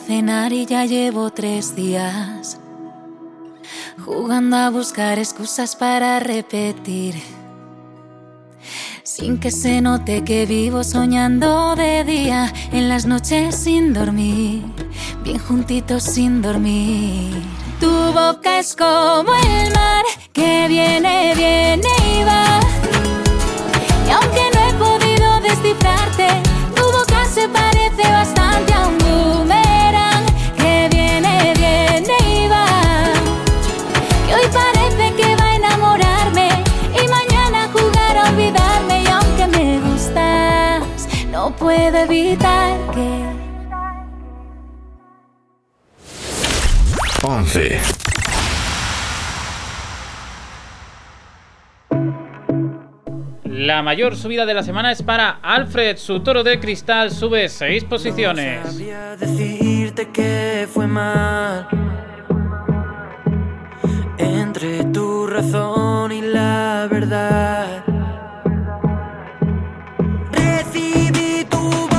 cenar 0.00 0.52
y 0.52 0.66
ya 0.66 0.84
llevo 0.84 1.30
tres 1.30 1.74
días 1.74 2.58
jugando 4.08 4.56
a 4.56 4.70
buscar 4.70 5.18
excusas 5.18 5.76
para 5.76 6.18
repetir. 6.18 7.14
Sin 9.02 9.38
que 9.38 9.50
se 9.50 9.80
note 9.80 10.24
que 10.24 10.46
vivo 10.46 10.82
soñando 10.82 11.76
de 11.76 12.04
día, 12.04 12.52
en 12.72 12.88
las 12.88 13.04
noches 13.04 13.54
sin 13.54 13.92
dormir, 13.92 14.62
bien 15.22 15.38
juntitos 15.38 16.02
sin 16.04 16.40
dormir. 16.40 17.34
Tu 17.80 17.90
boca 17.90 18.60
es 18.60 18.74
como 18.74 19.34
el 19.34 19.72
mar 19.72 20.04
que 20.32 20.66
viene, 20.68 21.34
viene 21.34 21.88
y 22.14 22.22
va. 22.24 22.60
Y 24.06 24.10
aunque 24.10 24.50
no 24.54 24.68
he 24.68 24.72
podido 24.74 25.40
descifrarte, 25.40 26.28
tu 26.74 26.82
boca 26.82 27.24
se 27.26 27.48
parece 27.48 28.02
bastante 28.10 28.37
La 53.68 53.82
mayor 53.82 54.16
subida 54.16 54.46
de 54.46 54.54
la 54.54 54.62
semana 54.62 54.90
es 54.90 55.02
para 55.02 55.40
Alfred, 55.42 55.98
su 55.98 56.20
toro 56.20 56.42
de 56.42 56.58
cristal 56.58 57.10
sube 57.10 57.50
6 57.50 57.84
posiciones. 57.84 58.80
Entre 64.16 64.84
tu 64.84 65.26
razón 65.26 66.12
y 66.12 66.22
la 66.22 66.88
verdad. 66.90 67.84
Tu 71.50 71.97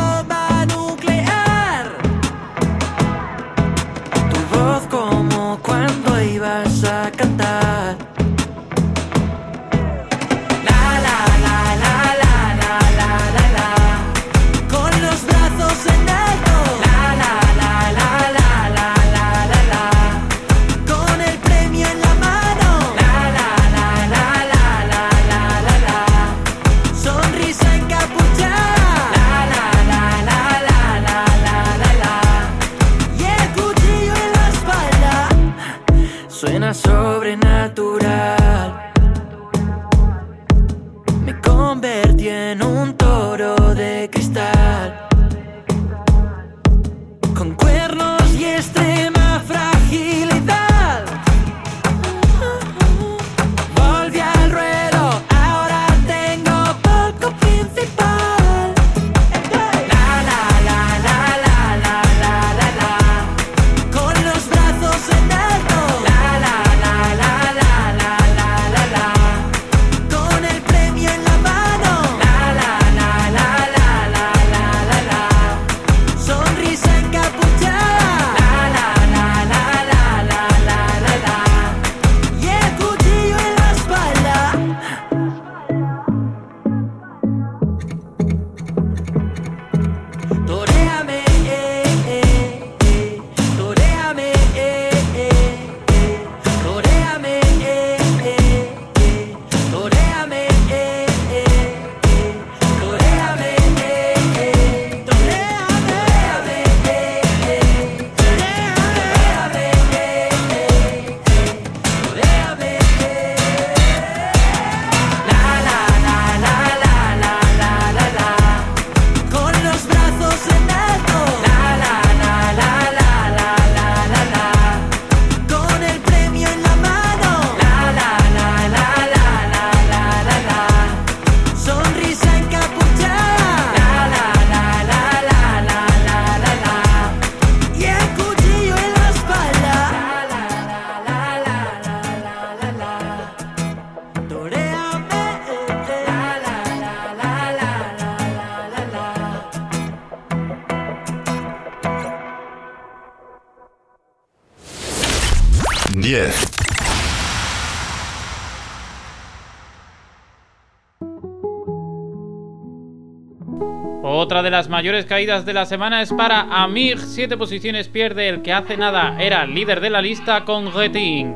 las 164.60 164.68
mayores 164.68 165.06
caídas 165.06 165.46
de 165.46 165.54
la 165.54 165.66
semana 165.66 166.02
es 166.02 166.12
para 166.12 166.42
Amir, 166.42 167.00
7 167.00 167.38
posiciones 167.38 167.88
pierde 167.88 168.28
el 168.28 168.42
que 168.42 168.52
hace 168.52 168.76
nada 168.76 169.16
era 169.18 169.46
líder 169.46 169.80
de 169.80 169.90
la 169.90 170.02
lista 170.02 170.44
con 170.44 170.74
Retin. 170.74 171.34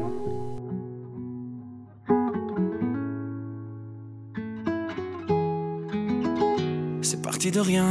C'est 7.02 7.22
parti 7.22 7.50
de 7.50 7.62
rien. 7.62 7.88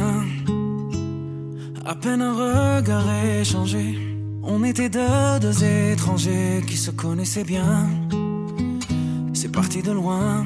À 1.83 1.95
peine 1.95 2.21
un 2.21 2.33
regard 2.35 3.07
échangé. 3.41 3.97
On 4.43 4.63
était 4.63 4.89
deux, 4.89 5.39
deux 5.41 5.63
étrangers 5.93 6.61
qui 6.67 6.77
se 6.77 6.91
connaissaient 6.91 7.43
bien. 7.43 7.89
C'est 9.33 9.51
parti 9.51 9.81
de 9.81 9.93
loin. 9.93 10.45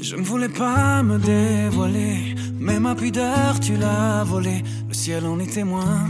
Je 0.00 0.14
ne 0.14 0.22
voulais 0.22 0.50
pas 0.50 1.02
me 1.02 1.18
dévoiler. 1.18 2.33
Mais 2.64 2.80
ma 2.80 2.94
pudeur, 2.94 3.60
tu 3.60 3.76
l'as 3.76 4.24
volée. 4.24 4.62
Le 4.88 4.94
ciel 4.94 5.26
en 5.26 5.38
est 5.38 5.52
témoin. 5.52 6.08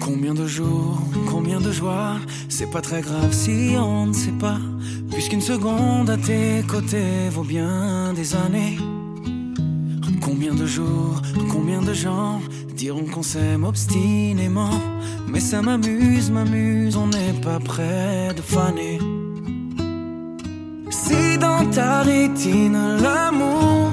Combien 0.00 0.32
de 0.32 0.46
jours, 0.46 0.98
combien 1.30 1.60
de 1.60 1.70
joies, 1.70 2.16
c'est 2.48 2.70
pas 2.70 2.80
très 2.80 3.02
grave 3.02 3.30
si 3.30 3.74
on 3.78 4.06
ne 4.06 4.14
sait 4.14 4.38
pas. 4.40 4.58
Puisqu'une 5.10 5.42
seconde 5.42 6.08
à 6.08 6.16
tes 6.16 6.62
côtés 6.66 7.28
vaut 7.30 7.44
bien 7.44 8.14
des 8.14 8.34
années. 8.34 8.78
Combien 10.22 10.54
de 10.54 10.64
jours, 10.64 11.20
combien 11.52 11.82
de 11.82 11.92
gens 11.92 12.40
diront 12.74 13.04
qu'on 13.04 13.22
s'aime 13.22 13.64
obstinément. 13.64 14.80
Mais 15.26 15.40
ça 15.40 15.60
m'amuse, 15.60 16.30
m'amuse, 16.30 16.96
on 16.96 17.08
n'est 17.08 17.38
pas 17.42 17.58
près 17.58 18.32
de 18.34 18.40
faner. 18.40 18.98
Si 20.90 21.36
dans 21.38 21.66
ta 21.70 22.00
rétine 22.00 22.96
l'amour 23.02 23.92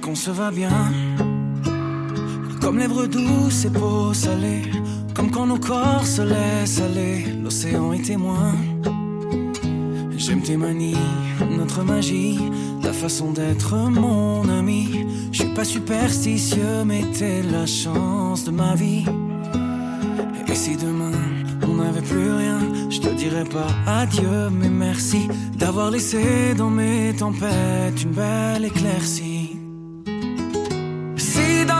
qu'on 0.00 0.14
se 0.14 0.30
va 0.30 0.50
bien, 0.50 0.92
comme 2.60 2.78
lèvres 2.78 3.06
douces 3.06 3.64
et 3.64 3.70
peau 3.70 4.12
salée, 4.12 4.62
comme 5.14 5.30
quand 5.30 5.46
nos 5.46 5.58
corps 5.58 6.06
se 6.06 6.22
laissent 6.22 6.80
aller, 6.80 7.24
l'océan 7.42 7.92
est 7.92 8.04
témoin. 8.04 8.54
J'aime 10.16 10.42
tes 10.42 10.56
manies, 10.56 10.96
notre 11.56 11.82
magie, 11.82 12.38
ta 12.82 12.92
façon 12.92 13.32
d'être 13.32 13.76
mon 13.76 14.48
ami. 14.48 15.06
Je 15.32 15.42
suis 15.42 15.54
pas 15.54 15.64
superstitieux, 15.64 16.84
mais 16.84 17.02
t'es 17.12 17.42
la 17.42 17.66
chance 17.66 18.44
de 18.44 18.50
ma 18.50 18.74
vie. 18.74 19.04
Et 20.48 20.54
si 20.54 20.76
demain 20.76 21.12
on 21.62 21.74
n'avait 21.74 22.02
plus 22.02 22.32
rien, 22.32 22.58
je 22.90 23.00
te 23.00 23.08
dirais 23.08 23.44
pas 23.44 23.68
adieu, 23.86 24.50
mais 24.50 24.68
merci 24.68 25.28
d'avoir 25.56 25.90
laissé 25.90 26.54
dans 26.56 26.70
mes 26.70 27.14
tempêtes 27.16 28.02
une 28.02 28.12
belle 28.12 28.64
éclaircie. 28.64 29.45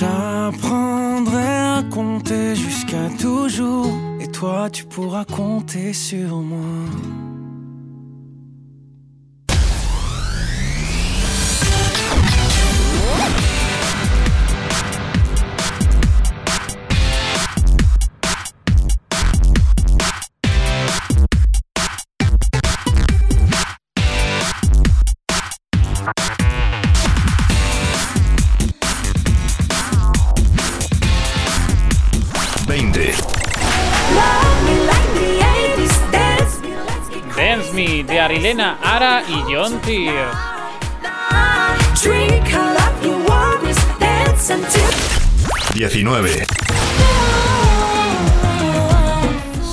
J'apprendrai 0.00 1.44
à 1.44 1.82
compter 1.82 2.56
jusqu'à 2.56 3.10
toujours. 3.20 3.92
Et 4.18 4.28
toi, 4.28 4.70
tu 4.70 4.86
pourras 4.86 5.26
compter 5.26 5.92
sur 5.92 6.36
moi. 6.36 6.86
Y 39.00 39.44
John 39.50 39.80
Tier. 39.80 40.28
Drink 42.02 42.52
a 42.52 42.74
lot, 42.74 43.02
you 43.02 43.14
always 43.32 43.78
dance 43.98 44.50
until 44.50 44.90
19. 45.74 46.44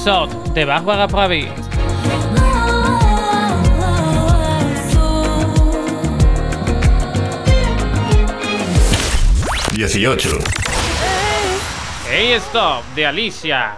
Sot 0.01 0.53
de 0.53 0.63
Bajo 0.63 0.91
Agapravi. 0.93 1.49
18. 9.73 10.39
Hey 12.09 12.39
Stop 12.39 12.85
de 12.95 13.05
Alicia. 13.05 13.75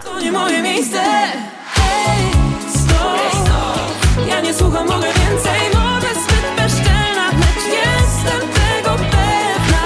Ja 4.40 4.46
nie 4.46 4.54
słucham, 4.54 4.88
mogę 4.88 5.08
więcej 5.08 5.60
Może 5.74 6.08
zbyt 6.14 6.56
bezczelna 6.56 7.30
Lecz 7.32 7.66
jestem 7.66 8.50
tego 8.50 8.96
pewna 8.96 9.82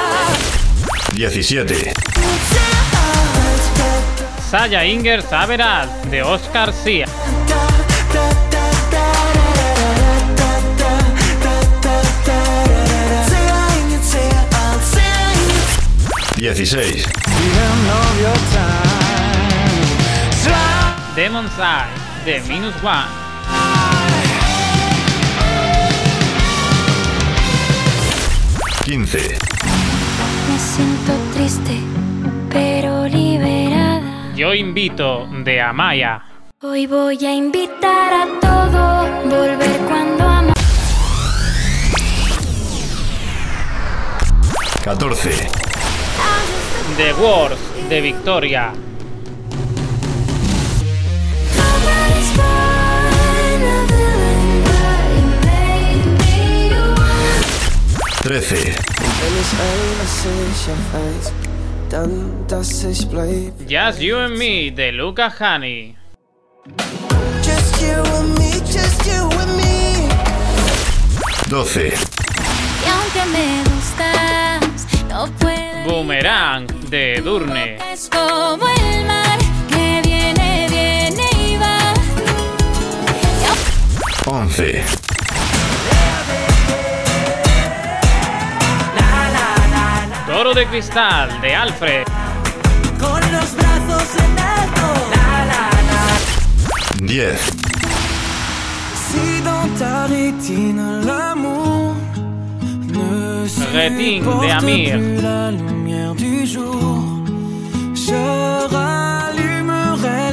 17. 1.18 1.94
Saya 4.52 4.84
Inger 4.84 5.24
Saberal 5.24 5.88
de 6.12 6.26
Oscar 6.26 6.74
Sia. 6.84 7.06
16. 16.38 17.06
Demon's 21.16 21.60
Eye 21.60 21.88
de 22.26 22.40
Minus 22.48 22.84
One. 22.84 23.23
Quince. 28.94 29.40
Me 30.48 30.60
siento 30.60 31.14
triste, 31.34 31.80
pero 32.52 33.08
liberada. 33.08 34.32
Yo 34.36 34.54
invito 34.54 35.28
de 35.44 35.60
Amaya. 35.60 36.22
Hoy 36.62 36.86
voy 36.86 37.26
a 37.26 37.34
invitar 37.34 38.14
a 38.14 38.28
todo, 38.40 39.32
volver 39.32 39.80
cuando 39.88 40.24
amo. 40.24 40.54
14. 44.84 45.30
The 46.96 47.14
Wars 47.14 47.58
de 47.90 48.00
Victoria. 48.00 48.74
13. 58.24 58.74
Just 63.68 64.00
You 64.00 64.18
and 64.18 64.38
Me 64.38 64.72
de 64.72 64.94
Luca 64.94 65.30
Hani. 65.30 65.98
12. 71.50 71.88
Y 71.88 72.90
aunque 72.90 73.26
me 73.30 73.62
gustas, 73.70 74.88
no 75.10 75.26
puedo. 75.40 75.84
Boomerang 75.86 76.66
de 76.90 77.22
Durne. 77.22 77.78
Es 77.92 78.10
como 78.10 78.66
el 78.66 79.06
mar 79.06 79.38
que 79.68 80.02
viene, 80.02 80.68
viene 80.70 81.30
y 81.46 81.58
va. 81.58 81.94
11. 84.28 85.03
De 90.56 90.66
cristal 90.68 91.30
de 91.42 91.56
Alfred. 91.56 92.06
Con 93.00 93.20
los 93.32 93.56
brazos 93.56 94.16
en 94.18 94.40
alto. 94.40 94.88
La, 95.16 95.46
la, 95.52 95.64
la. 95.90 96.04
10. 97.02 97.40
Si 98.94 99.42
dans 99.42 99.68
ta 99.80 100.06
rétine 100.06 101.02
l'amour 101.06 101.96
ne 102.88 103.76
Rétine 103.76 104.24
de 104.24 104.52
Amir. 104.52 104.98
plus 104.98 105.22
la 105.22 105.52
lumière 105.52 106.14
du 106.14 106.46
jour, 106.46 107.04
je 107.96 108.68
rallumerai 108.76 110.33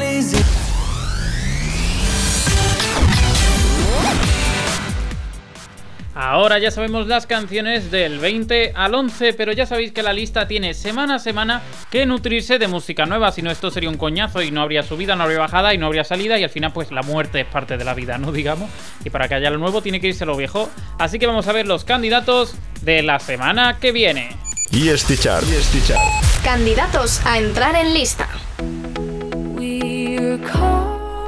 Ahora 6.22 6.58
ya 6.58 6.70
sabemos 6.70 7.06
las 7.06 7.26
canciones 7.26 7.90
del 7.90 8.18
20 8.18 8.72
al 8.74 8.94
11, 8.94 9.32
pero 9.32 9.52
ya 9.52 9.64
sabéis 9.64 9.92
que 9.92 10.02
la 10.02 10.12
lista 10.12 10.46
tiene 10.46 10.74
semana 10.74 11.14
a 11.14 11.18
semana 11.18 11.62
que 11.90 12.04
nutrirse 12.04 12.58
de 12.58 12.68
música 12.68 13.06
nueva, 13.06 13.32
si 13.32 13.40
no 13.40 13.50
esto 13.50 13.70
sería 13.70 13.88
un 13.88 13.96
coñazo 13.96 14.42
y 14.42 14.50
no 14.50 14.60
habría 14.60 14.82
subida, 14.82 15.16
no 15.16 15.22
habría 15.22 15.38
bajada 15.38 15.72
y 15.72 15.78
no 15.78 15.86
habría 15.86 16.04
salida 16.04 16.38
y 16.38 16.44
al 16.44 16.50
final 16.50 16.74
pues 16.74 16.92
la 16.92 17.00
muerte 17.00 17.40
es 17.40 17.46
parte 17.46 17.78
de 17.78 17.86
la 17.86 17.94
vida, 17.94 18.18
¿no? 18.18 18.32
Digamos. 18.40 18.68
Y 19.02 19.08
para 19.08 19.28
que 19.28 19.36
haya 19.36 19.48
lo 19.48 19.56
nuevo 19.56 19.80
tiene 19.80 19.98
que 19.98 20.08
irse 20.08 20.26
lo 20.26 20.36
viejo. 20.36 20.68
Así 20.98 21.18
que 21.18 21.26
vamos 21.26 21.48
a 21.48 21.52
ver 21.52 21.66
los 21.66 21.84
candidatos 21.84 22.54
de 22.82 23.02
la 23.02 23.18
semana 23.18 23.78
que 23.80 23.90
viene. 23.90 24.36
EST 24.72 25.18
Chart. 25.22 25.42
EST 25.42 25.86
Chart. 25.86 26.02
Candidatos 26.44 27.24
a 27.24 27.38
entrar 27.38 27.74
en 27.76 27.94
lista. 27.94 28.28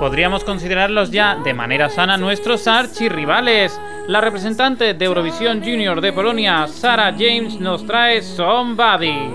Podríamos 0.03 0.43
considerarlos 0.43 1.13
ya 1.13 1.37
de 1.37 1.55
manera 1.55 1.89
sana 1.89 2.17
nuestros 2.17 2.67
archirrivales. 2.67 3.81
La 4.09 4.21
representante 4.21 4.95
de 4.95 5.05
Eurovisión 5.05 5.61
Junior 5.61 6.01
de 6.01 6.13
Polonia, 6.13 6.67
Sarah 6.67 7.15
James, 7.17 7.61
nos 7.61 7.87
trae 7.87 8.21
Somebody. 8.21 9.31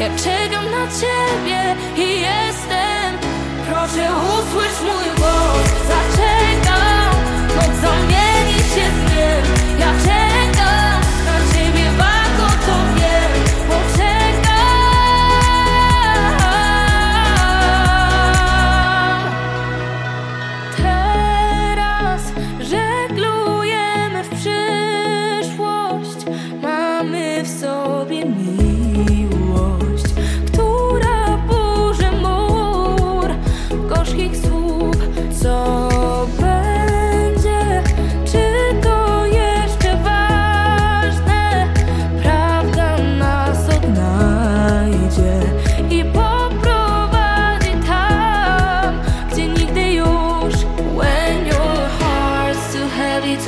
Ja 0.00 0.08
czekam 0.16 0.70
na 0.70 0.86
ciebie 0.86 1.76
i 1.96 2.20
jestem 2.20 3.18
Proszę 3.68 4.08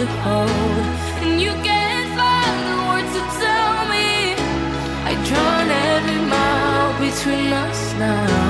to 0.03 0.09
hold, 0.27 0.49
and 1.23 1.41
you 1.41 1.53
can't 1.69 2.09
find 2.19 2.59
the 2.69 2.77
words 2.89 3.13
to 3.17 3.23
tell 3.43 3.75
me. 3.95 4.35
I 5.11 5.13
drown 5.29 5.69
every 5.95 6.21
mile 6.35 6.93
between 7.07 7.53
us 7.53 7.81
now, 7.95 8.42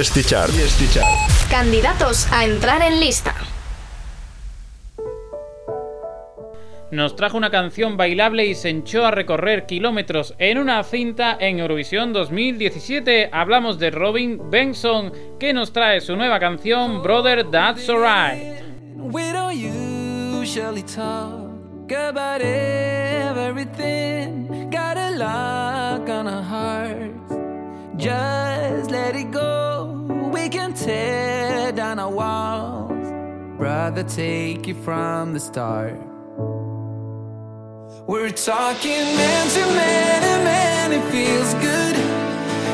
EST 0.00 0.26
Chart. 0.26 0.50
EST 0.50 0.94
Chart. 0.94 1.06
Candidatos 1.50 2.26
a 2.32 2.46
entrar 2.46 2.80
en 2.80 3.00
lista. 3.00 3.34
Nos 6.90 7.16
trajo 7.16 7.36
una 7.36 7.50
canción 7.50 7.98
bailable 7.98 8.46
y 8.46 8.54
se 8.54 8.70
echó 8.70 9.04
a 9.04 9.10
recorrer 9.10 9.66
kilómetros 9.66 10.34
en 10.38 10.56
una 10.58 10.82
cinta 10.84 11.36
en 11.38 11.58
Eurovisión 11.60 12.14
2017. 12.14 13.28
Hablamos 13.30 13.78
de 13.78 13.90
Robin 13.90 14.50
Benson, 14.50 15.12
que 15.38 15.52
nos 15.52 15.70
trae 15.72 16.00
su 16.00 16.16
nueva 16.16 16.40
canción 16.40 17.02
Brother 17.02 17.50
That's 17.50 17.86
Alright. 17.90 18.62
We 18.96 19.32
don't 19.32 19.54
usually 19.54 20.82
talk 20.82 21.92
about 21.92 22.40
everything. 22.40 24.48
Got 24.70 24.96
a 24.96 25.10
lock 25.10 26.08
on 26.08 26.26
our 26.26 26.42
hearts. 26.42 27.19
Just 28.00 28.90
let 28.90 29.14
it 29.14 29.30
go. 29.30 30.30
We 30.32 30.48
can 30.48 30.72
tear 30.72 31.70
down 31.70 31.98
our 31.98 32.10
walls. 32.10 32.90
Rather 33.60 34.02
take 34.04 34.66
it 34.66 34.76
from 34.76 35.34
the 35.34 35.40
start. 35.40 36.00
We're 38.06 38.30
talking 38.30 39.04
man 39.20 39.48
to 39.48 39.60
man, 39.60 40.22
and 40.32 40.44
man, 40.44 40.92
it 40.92 41.04
feels 41.12 41.52
good 41.54 41.96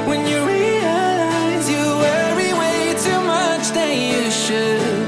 when 0.06 0.28
you 0.28 0.46
realize 0.46 1.68
you 1.68 1.84
worry 2.04 2.52
way 2.52 2.94
too 2.96 3.20
much 3.26 3.68
than 3.70 3.94
you 4.12 4.30
should. 4.30 5.05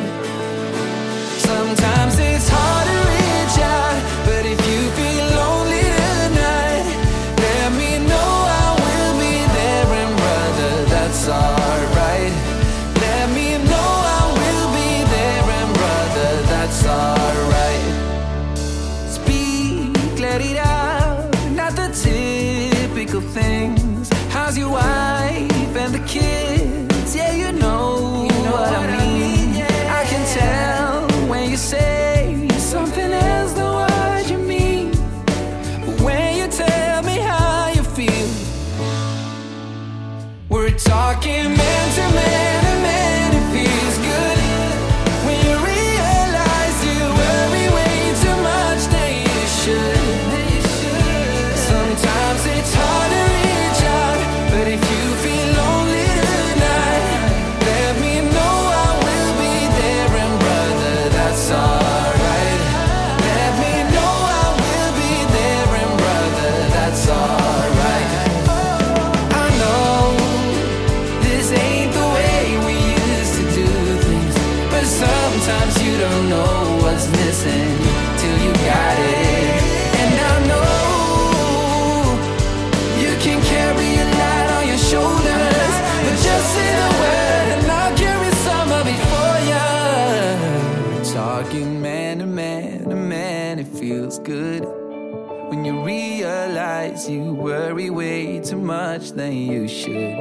much 98.69 99.12
than 99.12 99.33
you 99.33 99.66
should. 99.66 100.14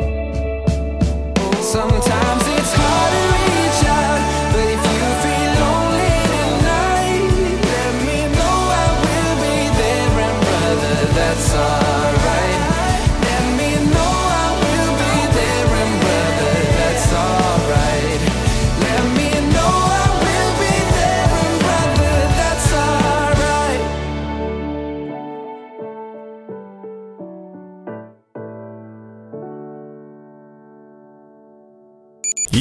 Sometimes 1.61 2.26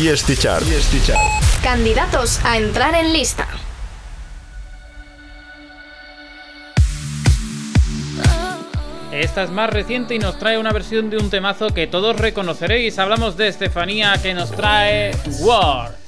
y 0.07 1.13
Candidatos 1.65 2.39
a 2.45 2.59
entrar 2.59 2.95
en 2.95 3.13
lista. 3.13 3.49
Esta 9.11 9.43
es 9.43 9.51
más 9.51 9.69
reciente 9.71 10.15
y 10.15 10.21
nos 10.21 10.39
trae 10.39 10.59
una 10.59 10.73
versión 10.73 11.11
de 11.11 11.17
un 11.17 11.29
temazo 11.29 11.71
que 11.71 11.89
todos 11.89 12.15
reconoceréis. 12.17 13.01
Hablamos 13.01 13.37
de 13.37 13.49
Estefanía 13.49 14.15
que 14.23 14.33
nos 14.33 14.53
trae 14.53 15.11
War. 15.41 16.06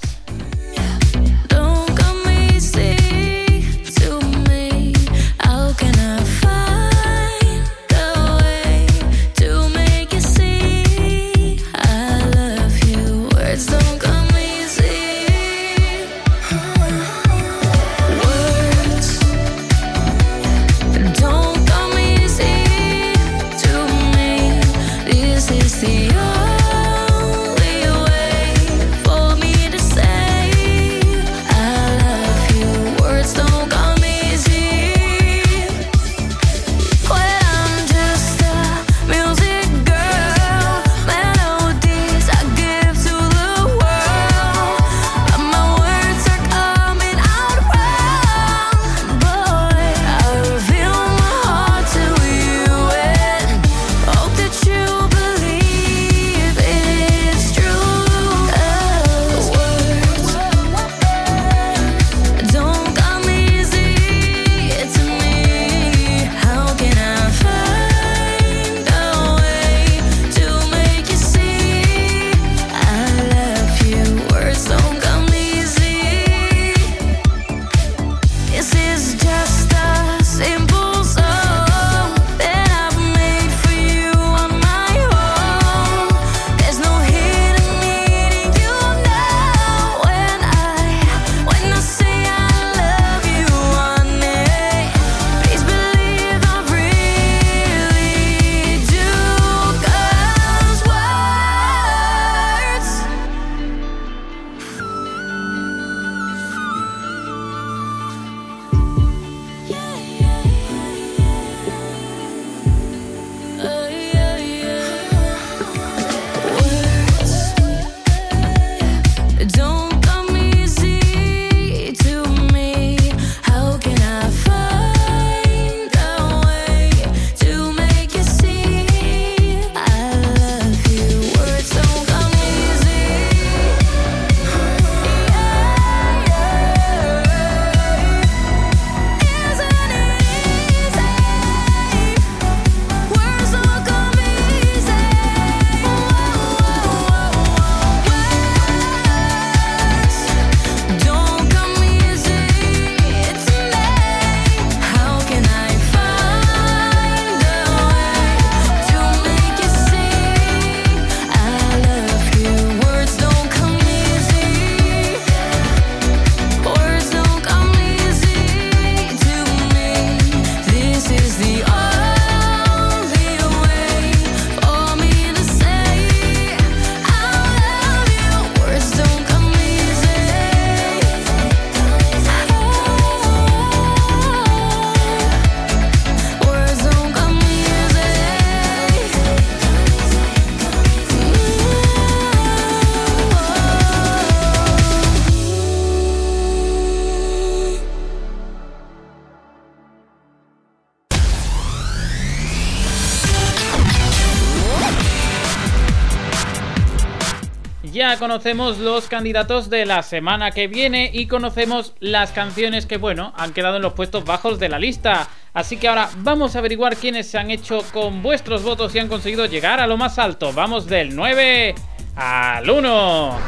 conocemos 208.17 208.79
los 208.79 209.09
candidatos 209.09 209.69
de 209.69 209.85
la 209.85 210.03
semana 210.03 210.51
que 210.51 210.67
viene 210.67 211.11
y 211.13 211.27
conocemos 211.27 211.93
las 212.01 212.33
canciones 212.33 212.87
que, 212.87 212.97
bueno, 212.97 213.33
han 213.37 213.53
quedado 213.53 213.77
en 213.77 213.83
los 213.83 213.93
puestos 213.93 214.25
bajos 214.25 214.59
de 214.59 214.69
la 214.69 214.79
lista. 214.79 215.29
Así 215.53 215.77
que 215.77 215.89
ahora 215.89 216.09
vamos 216.19 216.57
a 216.57 216.61
averiguar 216.61 216.97
quiénes 216.97 217.29
se 217.29 217.39
han 217.39 217.51
hecho 217.51 217.85
con 217.93 218.23
vuestros 218.23 218.63
votos 218.63 218.95
y 218.95 218.99
han 218.99 219.09
conseguido 219.09 219.47
llegar 219.47 219.81
a 219.81 219.87
lo 219.87 219.97
más 219.97 220.19
alto. 220.19 220.53
Vamos 220.53 220.87
del 220.87 221.15
9 221.15 221.75
al 222.17 222.71
1. 222.71 223.39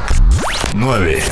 9. 0.75 1.23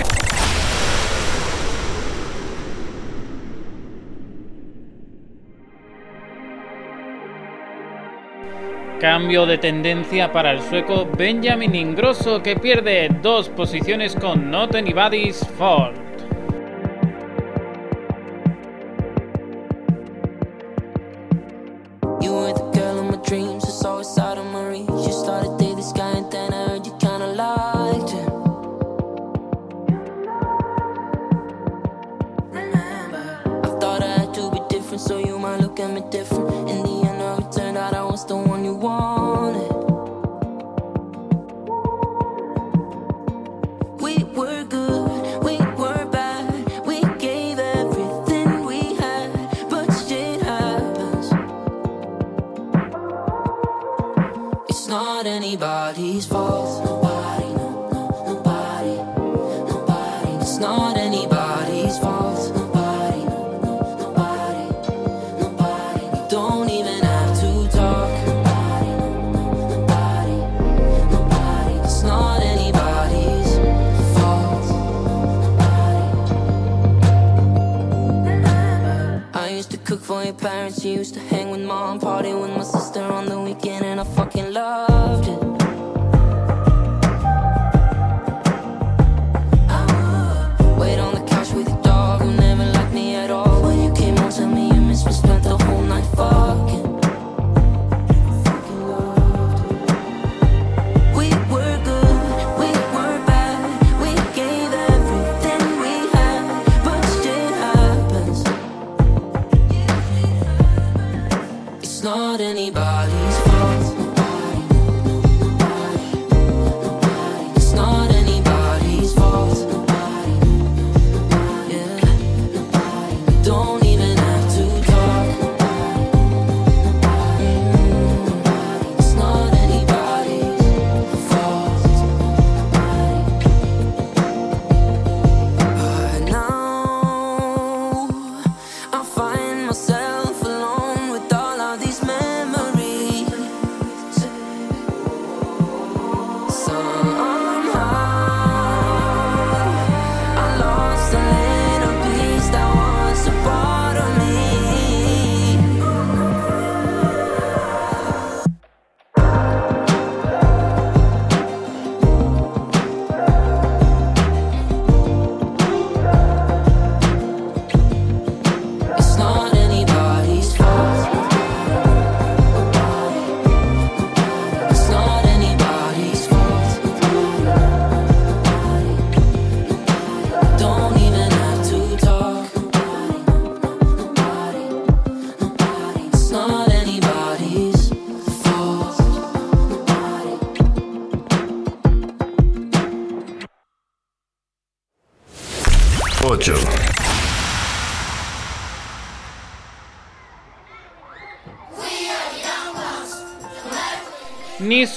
Cambio 9.01 9.47
de 9.47 9.59
tendencia 9.59 10.33
para 10.33 10.51
el 10.51 10.61
sueco 10.61 11.07
Benjamin 11.17 11.73
Ingrosso 11.75 12.43
que 12.43 12.57
pierde 12.57 13.09
dos 13.23 13.49
posiciones 13.49 14.17
con 14.17 14.51
Not 14.51 14.75
Anybody's 14.75 15.47
Fault. 15.57 15.95
You 15.95 16.08
anybody's 55.49 56.27
fault. 56.27 56.85
Nobody, 56.85 57.47
no, 57.55 57.89
no, 57.91 58.35
nobody, 58.35 58.97
nobody. 59.73 60.31
It's 60.43 60.59
not 60.59 60.99
anybody's 60.99 61.99
fault. 61.99 62.55
Nobody, 62.55 63.25
no, 63.25 63.57
no, 63.65 63.81
nobody, 63.97 64.67
nobody. 65.41 66.05
You 66.05 66.29
don't 66.29 66.69
even 66.69 67.03
have 67.03 67.41
to 67.41 67.69
talk. 67.75 68.11
Nobody, 68.27 68.91
no, 69.01 69.09
no, 69.33 69.69
nobody, 69.73 70.37
nobody. 71.15 71.75
It's 71.81 72.03
not 72.03 72.43
anybody's 72.43 73.51
fault. 74.19 74.69
I 79.35 79.49
used 79.49 79.71
to 79.71 79.79
cook 79.79 80.03
for 80.03 80.23
your 80.23 80.35
parents, 80.35 80.85
you 80.85 80.93
used 80.93 81.15
to 81.15 81.21
hang 81.21 81.49
with 81.51 81.63
mom, 81.63 82.01
party 82.01 82.35
with 82.35 82.51
my 82.51 82.65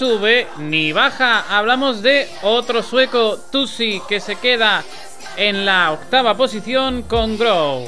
sube 0.01 0.47
ni 0.57 0.93
baja. 0.93 1.45
Hablamos 1.47 2.01
de 2.01 2.27
otro 2.41 2.81
sueco, 2.81 3.37
Tusi, 3.51 4.01
que 4.09 4.19
se 4.19 4.35
queda 4.35 4.83
en 5.37 5.63
la 5.63 5.91
octava 5.91 6.33
posición 6.33 7.03
con 7.03 7.37
Grow. 7.37 7.85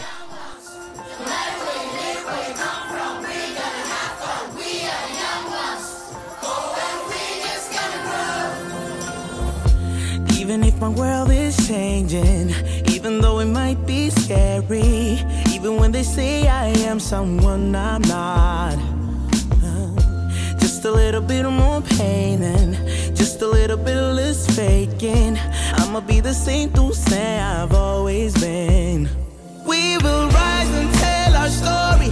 Even 10.40 10.64
if 10.64 10.80
my 10.80 10.90
world 10.90 11.32
is 11.32 11.58
changing, 11.68 12.54
even 12.94 13.22
though 13.22 13.40
it 13.40 13.48
might 13.48 13.84
be 13.88 14.12
scary, 14.12 15.18
even 15.52 15.80
when 15.80 15.92
they 15.92 16.04
say 16.04 16.48
I 16.48 16.68
am 16.88 17.00
someone 17.00 17.76
I'm 17.76 18.04
not. 18.04 18.93
Just 20.84 20.96
a 20.96 20.98
little 20.98 21.22
bit 21.22 21.50
more 21.50 21.80
pain 21.80 22.44
and 22.44 22.76
just 23.16 23.42
a 23.42 23.48
little 23.48 23.78
bit 23.78 23.96
less 23.96 24.46
faking. 24.54 25.38
I'ma 25.76 26.02
be 26.02 26.20
the 26.20 26.34
same 26.34 26.74
to 26.74 26.94
say 26.94 27.40
I've 27.40 27.74
always 27.74 28.34
been. 28.34 29.08
We 29.66 29.98
will 30.00 30.28
rise 30.28 30.70
and 30.72 30.94
tell 30.96 31.36
our 31.38 31.48
story, 31.48 32.10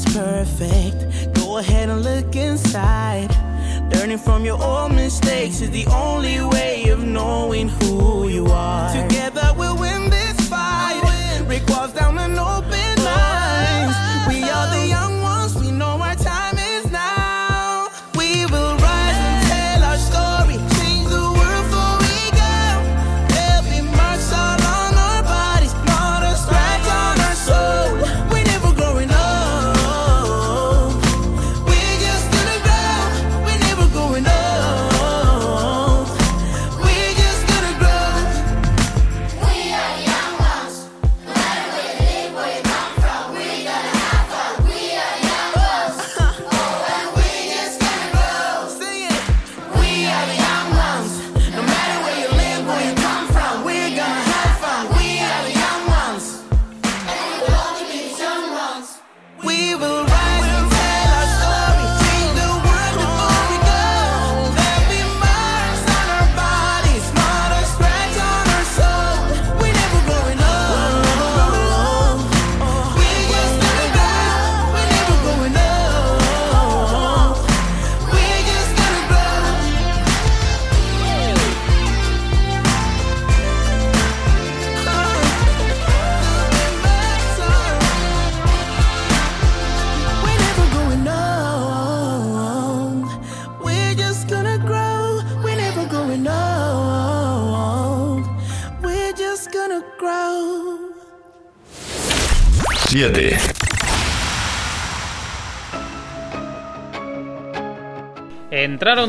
what's 0.00 0.16
perfect. 0.16 1.34
Go 1.34 1.58
ahead 1.58 1.88
and 1.88 2.02
look 2.02 2.34
inside. 2.36 3.30
Learning 3.92 4.18
from 4.18 4.44
your 4.44 4.62
old 4.62 4.92
mistakes 4.94 5.60
is 5.60 5.70
the 5.70 5.86
only 5.86 6.40
way 6.42 6.88
of 6.88 7.02
knowing 7.02 7.68
who 7.68 8.28
you 8.28 8.46
are. 8.46 8.92
Together 9.02 9.52
we'll 9.56 9.76
win 9.78 10.10
this 10.10 10.48
fight. 10.48 11.02
Break 11.46 11.66
walls 11.68 11.92
down 11.92 12.18
and 12.18 12.38
open 12.38 12.59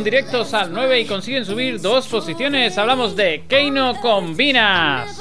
directos 0.04 0.54
al 0.54 0.72
9 0.72 1.02
y 1.02 1.06
consiguen 1.06 1.44
subir 1.44 1.82
dos 1.82 2.08
posiciones. 2.08 2.78
Hablamos 2.78 3.16
de 3.16 3.44
Keino 3.48 4.00
Combinas. 4.00 5.21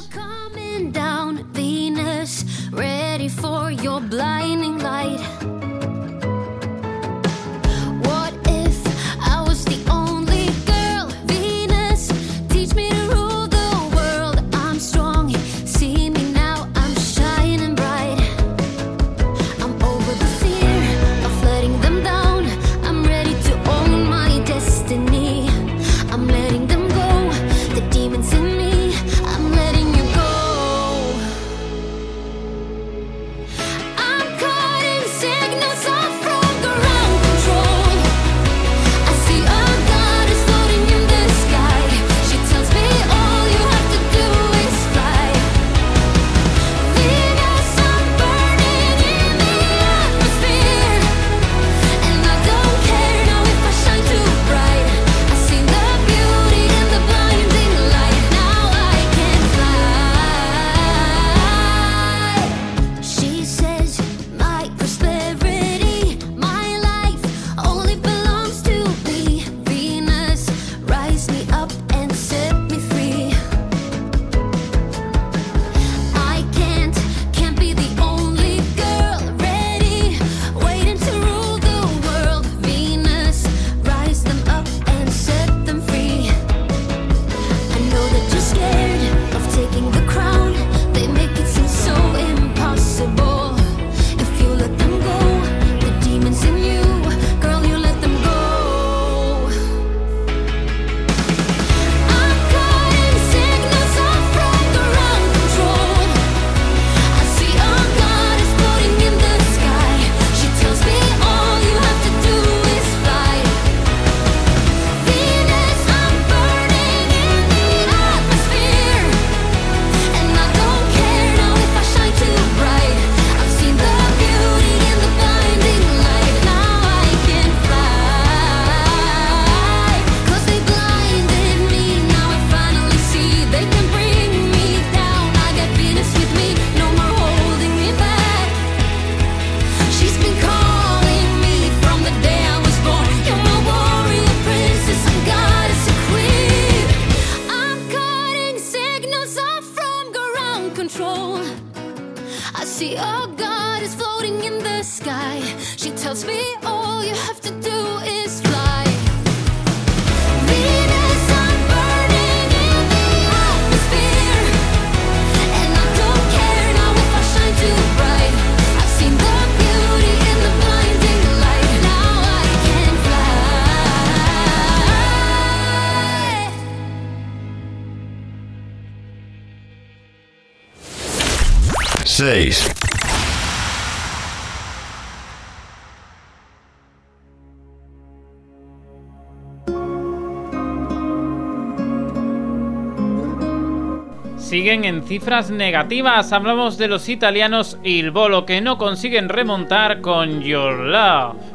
cifras 195.10 195.50
negativas. 195.50 196.32
Hablamos 196.32 196.78
de 196.78 196.86
los 196.86 197.08
italianos 197.08 197.78
y 197.82 197.98
el 197.98 198.12
Bolo 198.12 198.46
que 198.46 198.60
no 198.60 198.78
consiguen 198.78 199.28
remontar 199.28 200.00
con 200.02 200.40
Your 200.40 200.78
Love. 200.78 201.49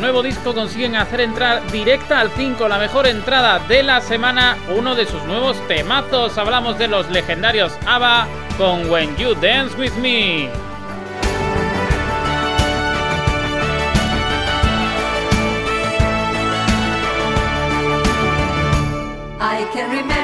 nuevo 0.00 0.22
disco 0.22 0.54
consiguen 0.54 0.96
hacer 0.96 1.20
entrar 1.20 1.70
directa 1.70 2.20
al 2.20 2.30
5 2.30 2.68
la 2.68 2.78
mejor 2.78 3.06
entrada 3.06 3.58
de 3.60 3.82
la 3.82 4.00
semana, 4.00 4.56
uno 4.74 4.94
de 4.94 5.04
sus 5.06 5.22
nuevos 5.24 5.56
temazos. 5.68 6.38
Hablamos 6.38 6.78
de 6.78 6.88
los 6.88 7.10
legendarios 7.10 7.76
ABBA 7.86 8.26
con 8.56 8.90
When 8.90 9.16
You 9.16 9.34
Dance 9.34 9.76
With 9.76 9.92
Me. 9.96 10.48
I 19.42 19.64
can 19.72 19.90
remember 19.90 20.19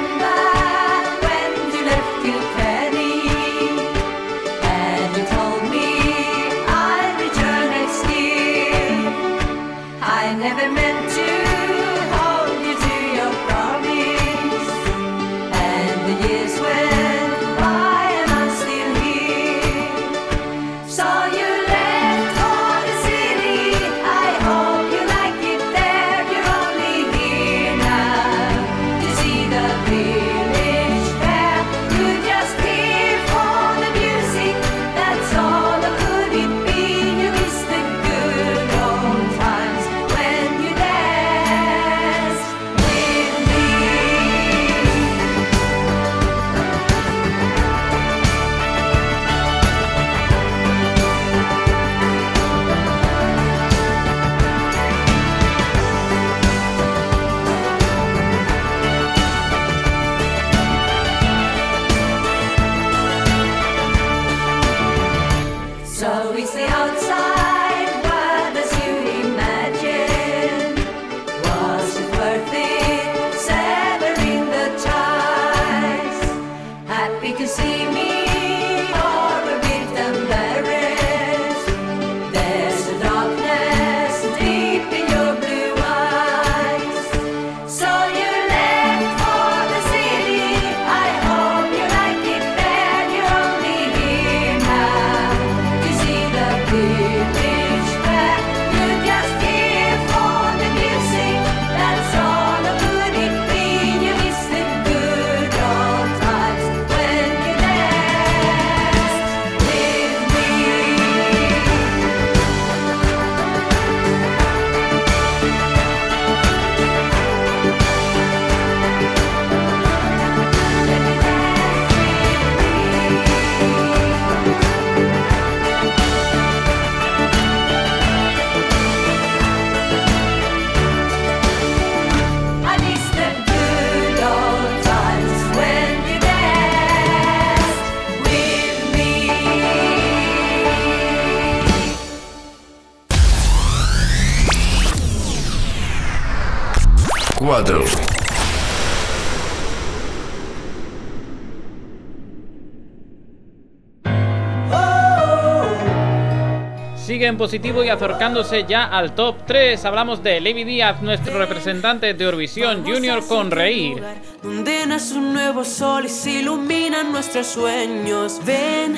sigue 157.06 157.26
en 157.26 157.36
positivo 157.36 157.84
y 157.84 157.88
acercándose 157.88 158.64
ya 158.68 158.84
al 158.84 159.14
top 159.14 159.36
3. 159.46 159.84
Hablamos 159.84 160.24
de 160.24 160.40
Levi 160.40 160.64
Díaz, 160.64 161.02
nuestro 161.02 161.38
representante 161.38 162.12
de 162.12 162.24
Eurovisión 162.24 162.84
Junior 162.84 163.24
con 163.24 163.52
Reír. 163.52 164.02
Donde 164.42 164.84
nace 164.88 165.14
un 165.14 165.32
nuevo 165.32 165.64
sol 165.64 166.06
y 166.06 166.08
se 166.08 166.40
iluminan 166.40 167.12
nuestros 167.12 167.46
sueños. 167.46 168.40
Ven, 168.44 168.96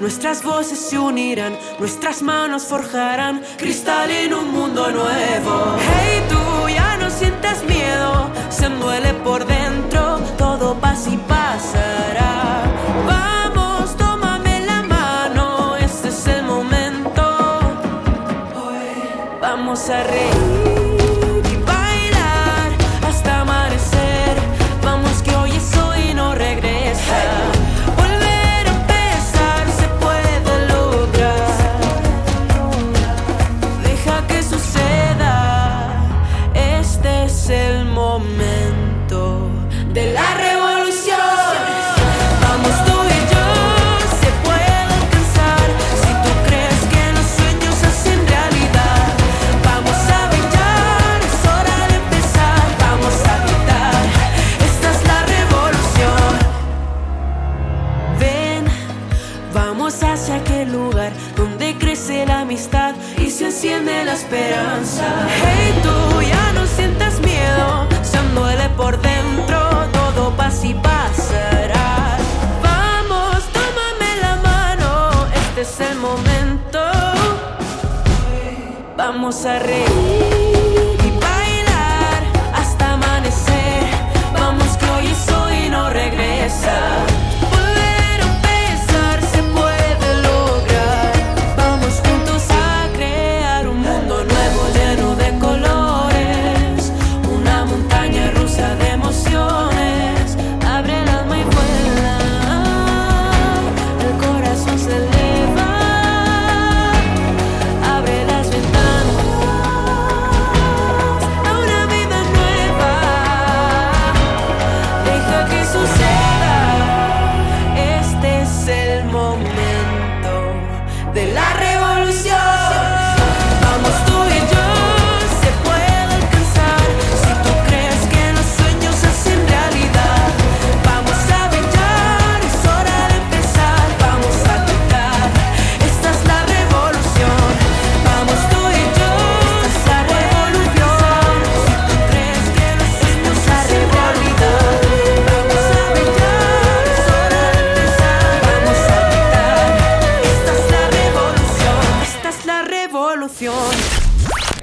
nuestras 0.00 0.44
voces 0.44 0.78
se 0.78 0.98
unirán, 0.98 1.56
nuestras 1.78 2.20
manos 2.20 2.64
forjarán 2.64 3.42
cristal 3.56 4.10
en 4.10 4.34
un 4.34 4.52
mundo 4.52 4.90
nuevo. 4.90 5.76
Hey, 5.78 6.22
tú 6.28 6.68
ya 6.68 6.98
no 6.98 7.08
sientas 7.08 7.64
miedo, 7.64 8.28
se 8.50 8.68
duele 8.68 9.14
por 9.24 9.46
dentro, 9.46 10.20
todo 10.36 10.74
pasa 10.74 11.08
y 11.08 11.16
pasa. 11.16 12.03
vamos 19.74 19.90
a 19.90 20.04
reír. 20.04 20.43
vamos 79.34 79.46
a 79.46 79.58
reír. 79.58 80.33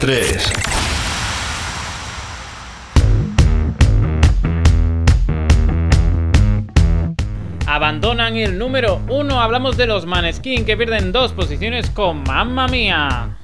3. 0.02 0.54
Abandonan 7.68 8.36
el 8.36 8.58
número 8.58 9.00
1. 9.08 9.40
Hablamos 9.40 9.78
de 9.78 9.86
los 9.86 10.08
Maneskin 10.08 10.66
que 10.66 10.76
pierden 10.76 11.12
dos 11.12 11.34
posiciones 11.34 11.92
con 11.92 12.24
Mamma 12.24 12.68
Mía. 12.68 13.38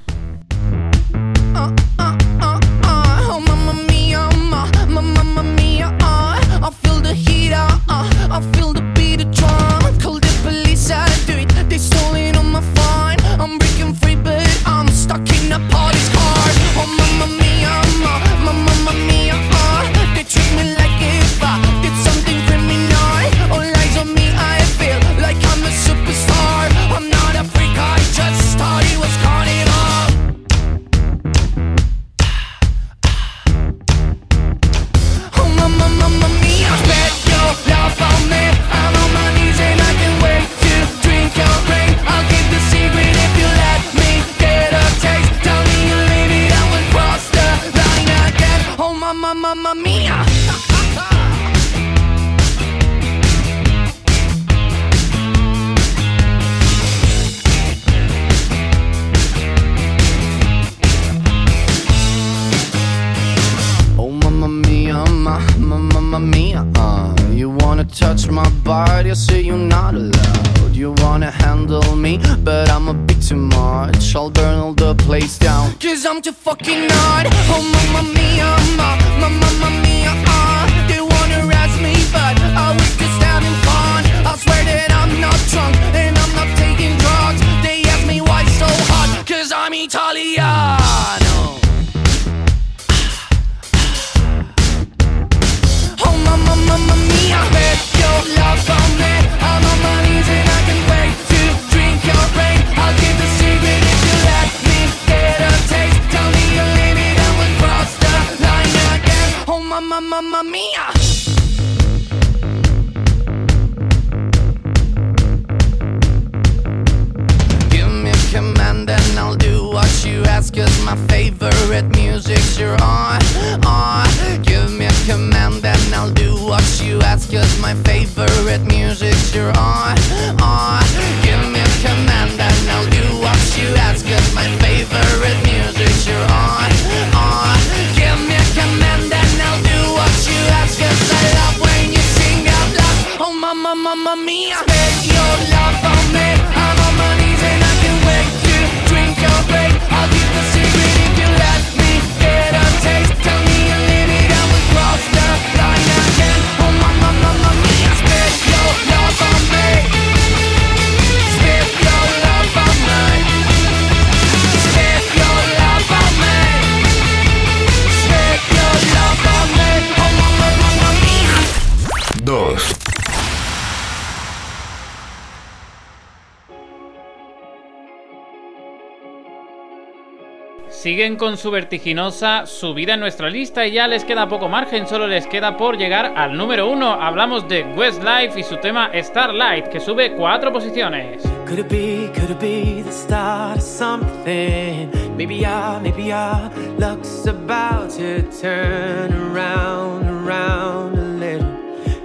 siguen 180.88 181.18
con 181.18 181.36
su 181.36 181.52
vertiginosa 181.52 182.46
subida 182.46 182.94
en 182.94 183.02
nuestra 183.02 183.30
lista 183.30 183.68
y 183.68 183.74
ya 183.74 183.90
les 183.90 184.06
queda 184.06 184.30
poco 184.30 184.48
margen, 184.48 184.88
solo 184.88 185.06
les 185.06 185.28
queda 185.28 185.58
por 185.58 185.78
llegar 185.78 186.14
al 186.16 186.38
número 186.38 186.70
uno. 186.70 186.94
Hablamos 186.94 187.46
de 187.50 187.66
Westlife 187.76 188.40
y 188.40 188.44
su 188.44 188.56
tema 188.56 188.90
Starlight, 188.94 189.68
que 189.68 189.82
sube 189.82 190.14
cuatro 190.14 190.54
posiciones. 190.54 191.24
Could 191.46 191.60
it 191.60 191.68
be, 191.68 192.10
could 192.18 192.30
it 192.30 192.40
be 192.40 192.84
the 192.84 192.92
start 192.94 193.58
of 193.58 193.64
something? 193.64 194.90
Maybe 195.18 195.46
I, 195.46 195.78
maybe 195.82 196.14
I, 196.14 196.50
luck's 196.80 197.28
about 197.28 197.90
to 197.98 198.22
turn 198.40 199.12
around, 199.12 200.08
around 200.08 200.98
a 200.98 201.02
little. 201.02 201.54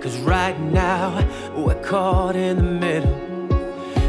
Cause 0.01 0.19
right 0.25 0.59
now, 0.59 1.25
we're 1.57 1.81
caught 1.83 2.35
in 2.35 2.57
the 2.57 2.65
middle. 2.65 3.17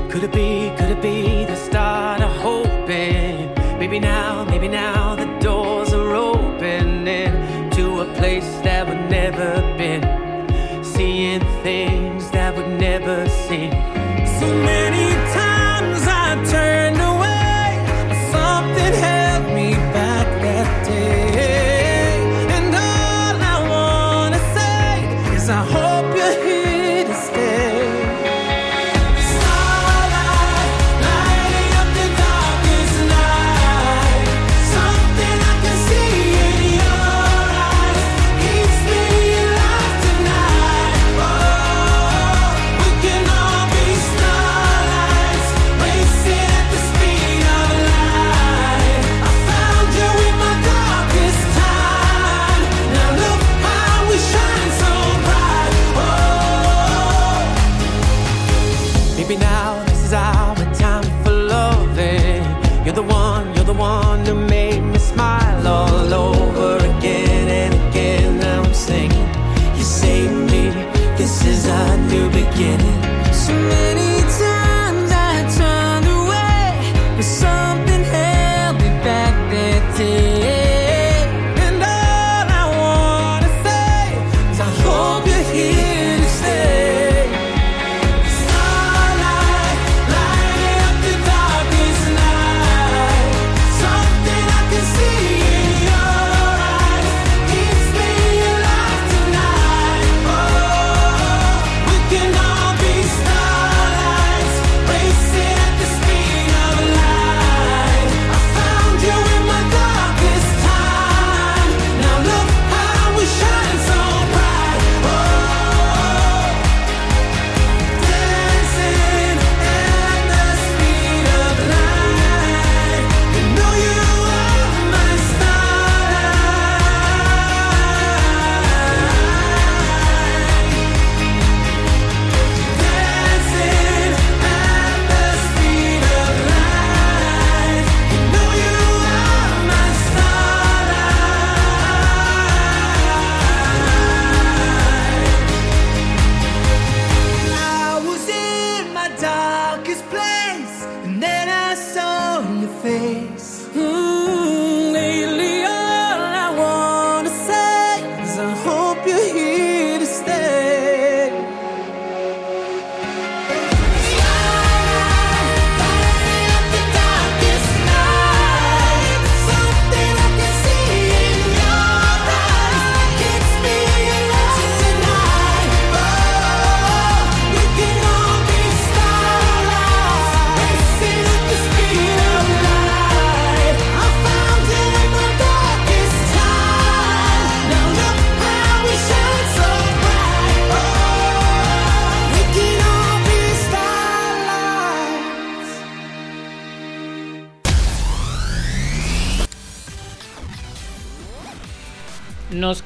Could 0.10 0.24
it 0.24 0.32
be, 0.32 0.74
could 0.78 0.90
it 0.90 1.02
be 1.04 1.46
the 1.46 1.58
start 1.58 2.22
of 2.22 2.32
hoping? 2.42 3.23
Maybe 3.84 4.00
now, 4.00 4.46
maybe 4.46 4.70
now 4.70 5.14
the 5.14 5.26
doors 5.42 5.92
are 5.92 6.16
opening 6.16 7.70
to 7.72 8.00
a 8.00 8.06
place 8.16 8.48
that 8.64 8.88
we've 8.88 9.10
never 9.10 9.60
been. 9.78 10.02
Seeing 10.82 11.42
things 11.64 12.03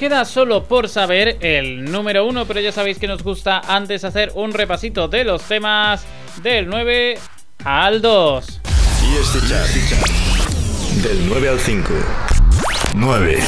queda 0.08 0.24
solo 0.24 0.64
por 0.64 0.88
saber 0.88 1.36
el 1.42 1.84
número 1.92 2.26
uno, 2.26 2.46
pero 2.46 2.62
ya 2.62 2.72
sabéis 2.72 2.98
que 2.98 3.08
nos 3.08 3.24
gusta 3.24 3.60
antes 3.68 4.06
hacer 4.06 4.32
un 4.36 4.54
repasito 4.54 5.10
de 5.10 5.26
los 5.26 5.44
temas 5.44 6.06
del 6.42 6.70
9 6.70 7.20
al 7.66 8.02
2. 8.02 8.62
Y 9.04 9.18
este 9.18 9.40
chat, 9.50 9.66
este 9.66 11.10
del 11.10 11.28
9 11.28 11.50
al 11.50 11.60
5. 11.60 11.90
9. 12.94 13.40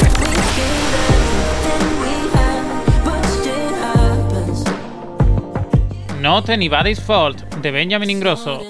Not 6.20 6.50
Anybody's 6.50 7.00
Fault, 7.00 7.40
de 7.62 7.70
Benjamin 7.70 8.10
Ingrosso. 8.10 8.60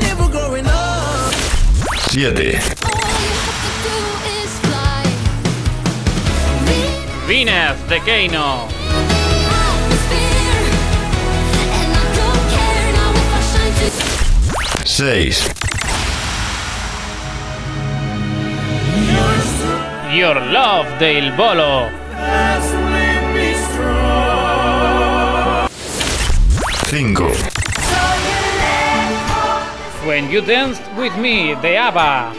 Never 0.00 0.28
growing 0.28 0.66
up. 0.66 1.32
7. 2.10 2.58
Venus 7.26 7.78
de 7.88 8.00
Keino. 8.00 8.66
6. 14.84 15.50
Your 20.12 20.40
Love 20.40 20.98
de 20.98 21.12
Il 21.12 21.32
Bolo. 21.36 22.04
5. 26.84 27.16
When 30.06 30.30
You 30.30 30.42
Danced 30.42 30.82
With 30.98 31.16
Me 31.16 31.54
de 31.62 31.78
ABBA. 31.78 32.32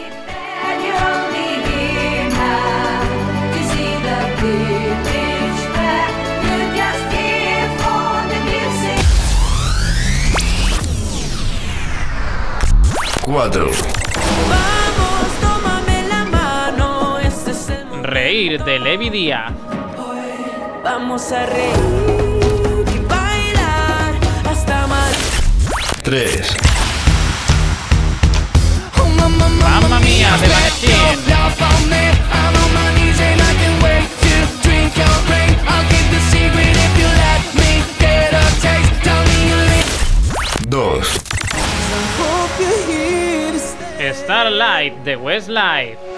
Cuatro. 13.23 13.71
Vamos, 14.47 15.27
tómame 15.41 16.07
la 16.07 16.25
mano. 16.25 17.19
Este 17.19 17.51
es 17.51 17.69
el. 17.69 18.03
Reír 18.03 18.63
de 18.63 18.79
Levi 18.79 19.09
Díaz. 19.09 19.51
Vamos 20.83 21.31
a 21.31 21.47
reír 21.47 22.14
3. 26.05 26.55
Mamma 29.59 29.99
mía. 30.01 30.29
Dos. 40.67 41.07
Starlight 44.13 45.03
de 45.03 45.15
Westlife. 45.15 46.14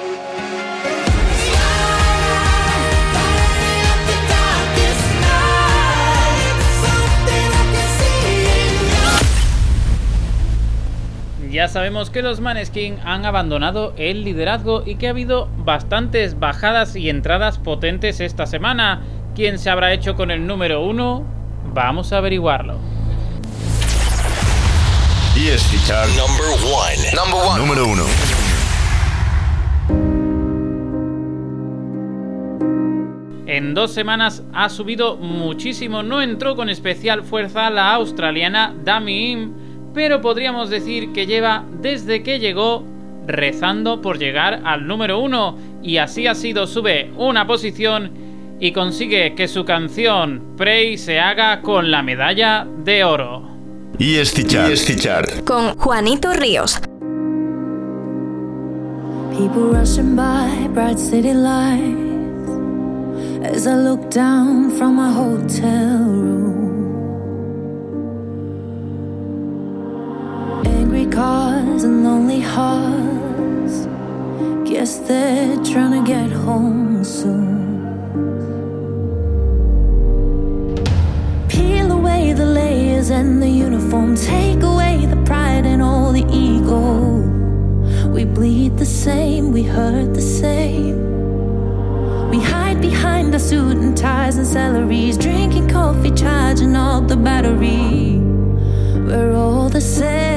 Ya 11.52 11.68
sabemos 11.70 12.10
que 12.10 12.22
los 12.22 12.42
Maneskin 12.42 12.98
han 13.06 13.26
abandonado 13.26 13.94
el 13.98 14.24
liderazgo 14.24 14.84
y 14.86 14.96
que 14.96 15.08
ha 15.08 15.12
habido 15.12 15.48
bastantes 15.60 16.40
bajadas 16.40 16.96
y 16.96 17.10
entradas 17.10 17.58
potentes 17.58 18.20
esta 18.20 18.46
semana. 18.46 19.02
¿Quién 19.34 19.58
se 19.58 19.70
habrá 19.70 19.94
hecho 19.94 20.16
con 20.16 20.30
el 20.32 20.46
número 20.46 20.84
uno? 20.84 21.24
Vamos 21.74 22.12
a 22.12 22.18
averiguarlo. 22.18 22.80
Chart 25.86 26.10
Number 26.18 26.48
one. 26.66 26.98
Number 27.16 27.40
one. 27.48 27.60
número 27.60 27.86
1. 27.88 28.04
En 33.48 33.74
dos 33.74 33.94
semanas 33.94 34.44
ha 34.54 34.68
subido 34.68 35.16
muchísimo, 35.16 36.04
no 36.04 36.22
entró 36.22 36.56
con 36.56 36.70
especial 36.70 37.24
fuerza 37.24 37.70
la 37.70 37.94
australiana 37.94 38.76
Dami 38.84 39.32
Im, 39.32 39.67
pero 39.98 40.22
podríamos 40.22 40.70
decir 40.70 41.12
que 41.12 41.26
lleva 41.26 41.66
desde 41.82 42.22
que 42.22 42.38
llegó 42.38 42.84
rezando 43.26 44.00
por 44.00 44.20
llegar 44.20 44.62
al 44.64 44.86
número 44.86 45.18
uno 45.18 45.58
y 45.82 45.98
así 45.98 46.28
ha 46.28 46.36
sido, 46.36 46.68
sube 46.68 47.10
una 47.18 47.48
posición 47.48 48.12
y 48.60 48.74
consigue 48.74 49.34
que 49.34 49.48
su 49.48 49.66
canción 49.66 50.54
Prey 50.56 51.00
se 51.00 51.20
haga 51.20 51.64
con 51.64 51.90
la 51.90 52.04
medalla 52.04 52.68
de 52.84 53.04
oro. 53.04 53.42
ESC 53.98 55.00
Chart. 55.00 55.44
Con 55.46 55.76
Juanito 55.80 56.32
Ríos. 56.32 56.80
People 59.32 59.80
rushing 59.80 60.16
by, 60.16 60.68
bright 60.76 61.00
city 61.00 61.34
lights. 61.34 62.52
As 63.42 63.66
I 63.66 63.74
look 63.74 64.12
down 64.12 64.70
from 64.78 64.96
my 64.98 65.12
hotel 65.12 66.06
room, 66.06 66.67
cars 71.18 71.84
and 71.84 72.04
lonely 72.04 72.40
hearts. 72.40 73.88
Guess 74.70 75.00
they're 75.08 75.56
trying 75.64 75.94
to 75.98 76.04
get 76.06 76.30
home 76.30 77.04
soon. 77.04 77.58
Peel 81.50 81.92
away 81.92 82.34
the 82.34 82.46
layers 82.46 83.10
and 83.10 83.42
the 83.42 83.50
uniform, 83.50 84.16
take 84.16 84.62
away 84.62 85.08
the 85.08 85.20
pride 85.26 85.66
and 85.66 85.82
all 85.82 86.12
the 86.12 86.26
ego. 86.30 86.84
We 88.16 88.24
bleed 88.26 88.78
the 88.78 88.86
same, 88.86 89.52
we 89.52 89.64
hurt 89.64 90.14
the 90.14 90.28
same. 90.44 91.00
We 92.30 92.40
hide 92.40 92.80
behind 92.80 93.34
our 93.34 93.40
suit 93.40 93.78
and 93.78 93.98
ties 93.98 94.38
and 94.38 94.46
salaries, 94.46 95.18
drinking 95.18 95.70
coffee, 95.70 96.12
charging 96.12 96.76
up 96.76 97.08
the 97.08 97.18
battery. 97.18 98.20
We're 99.08 99.34
all 99.34 99.68
the 99.68 99.82
same. 99.82 100.37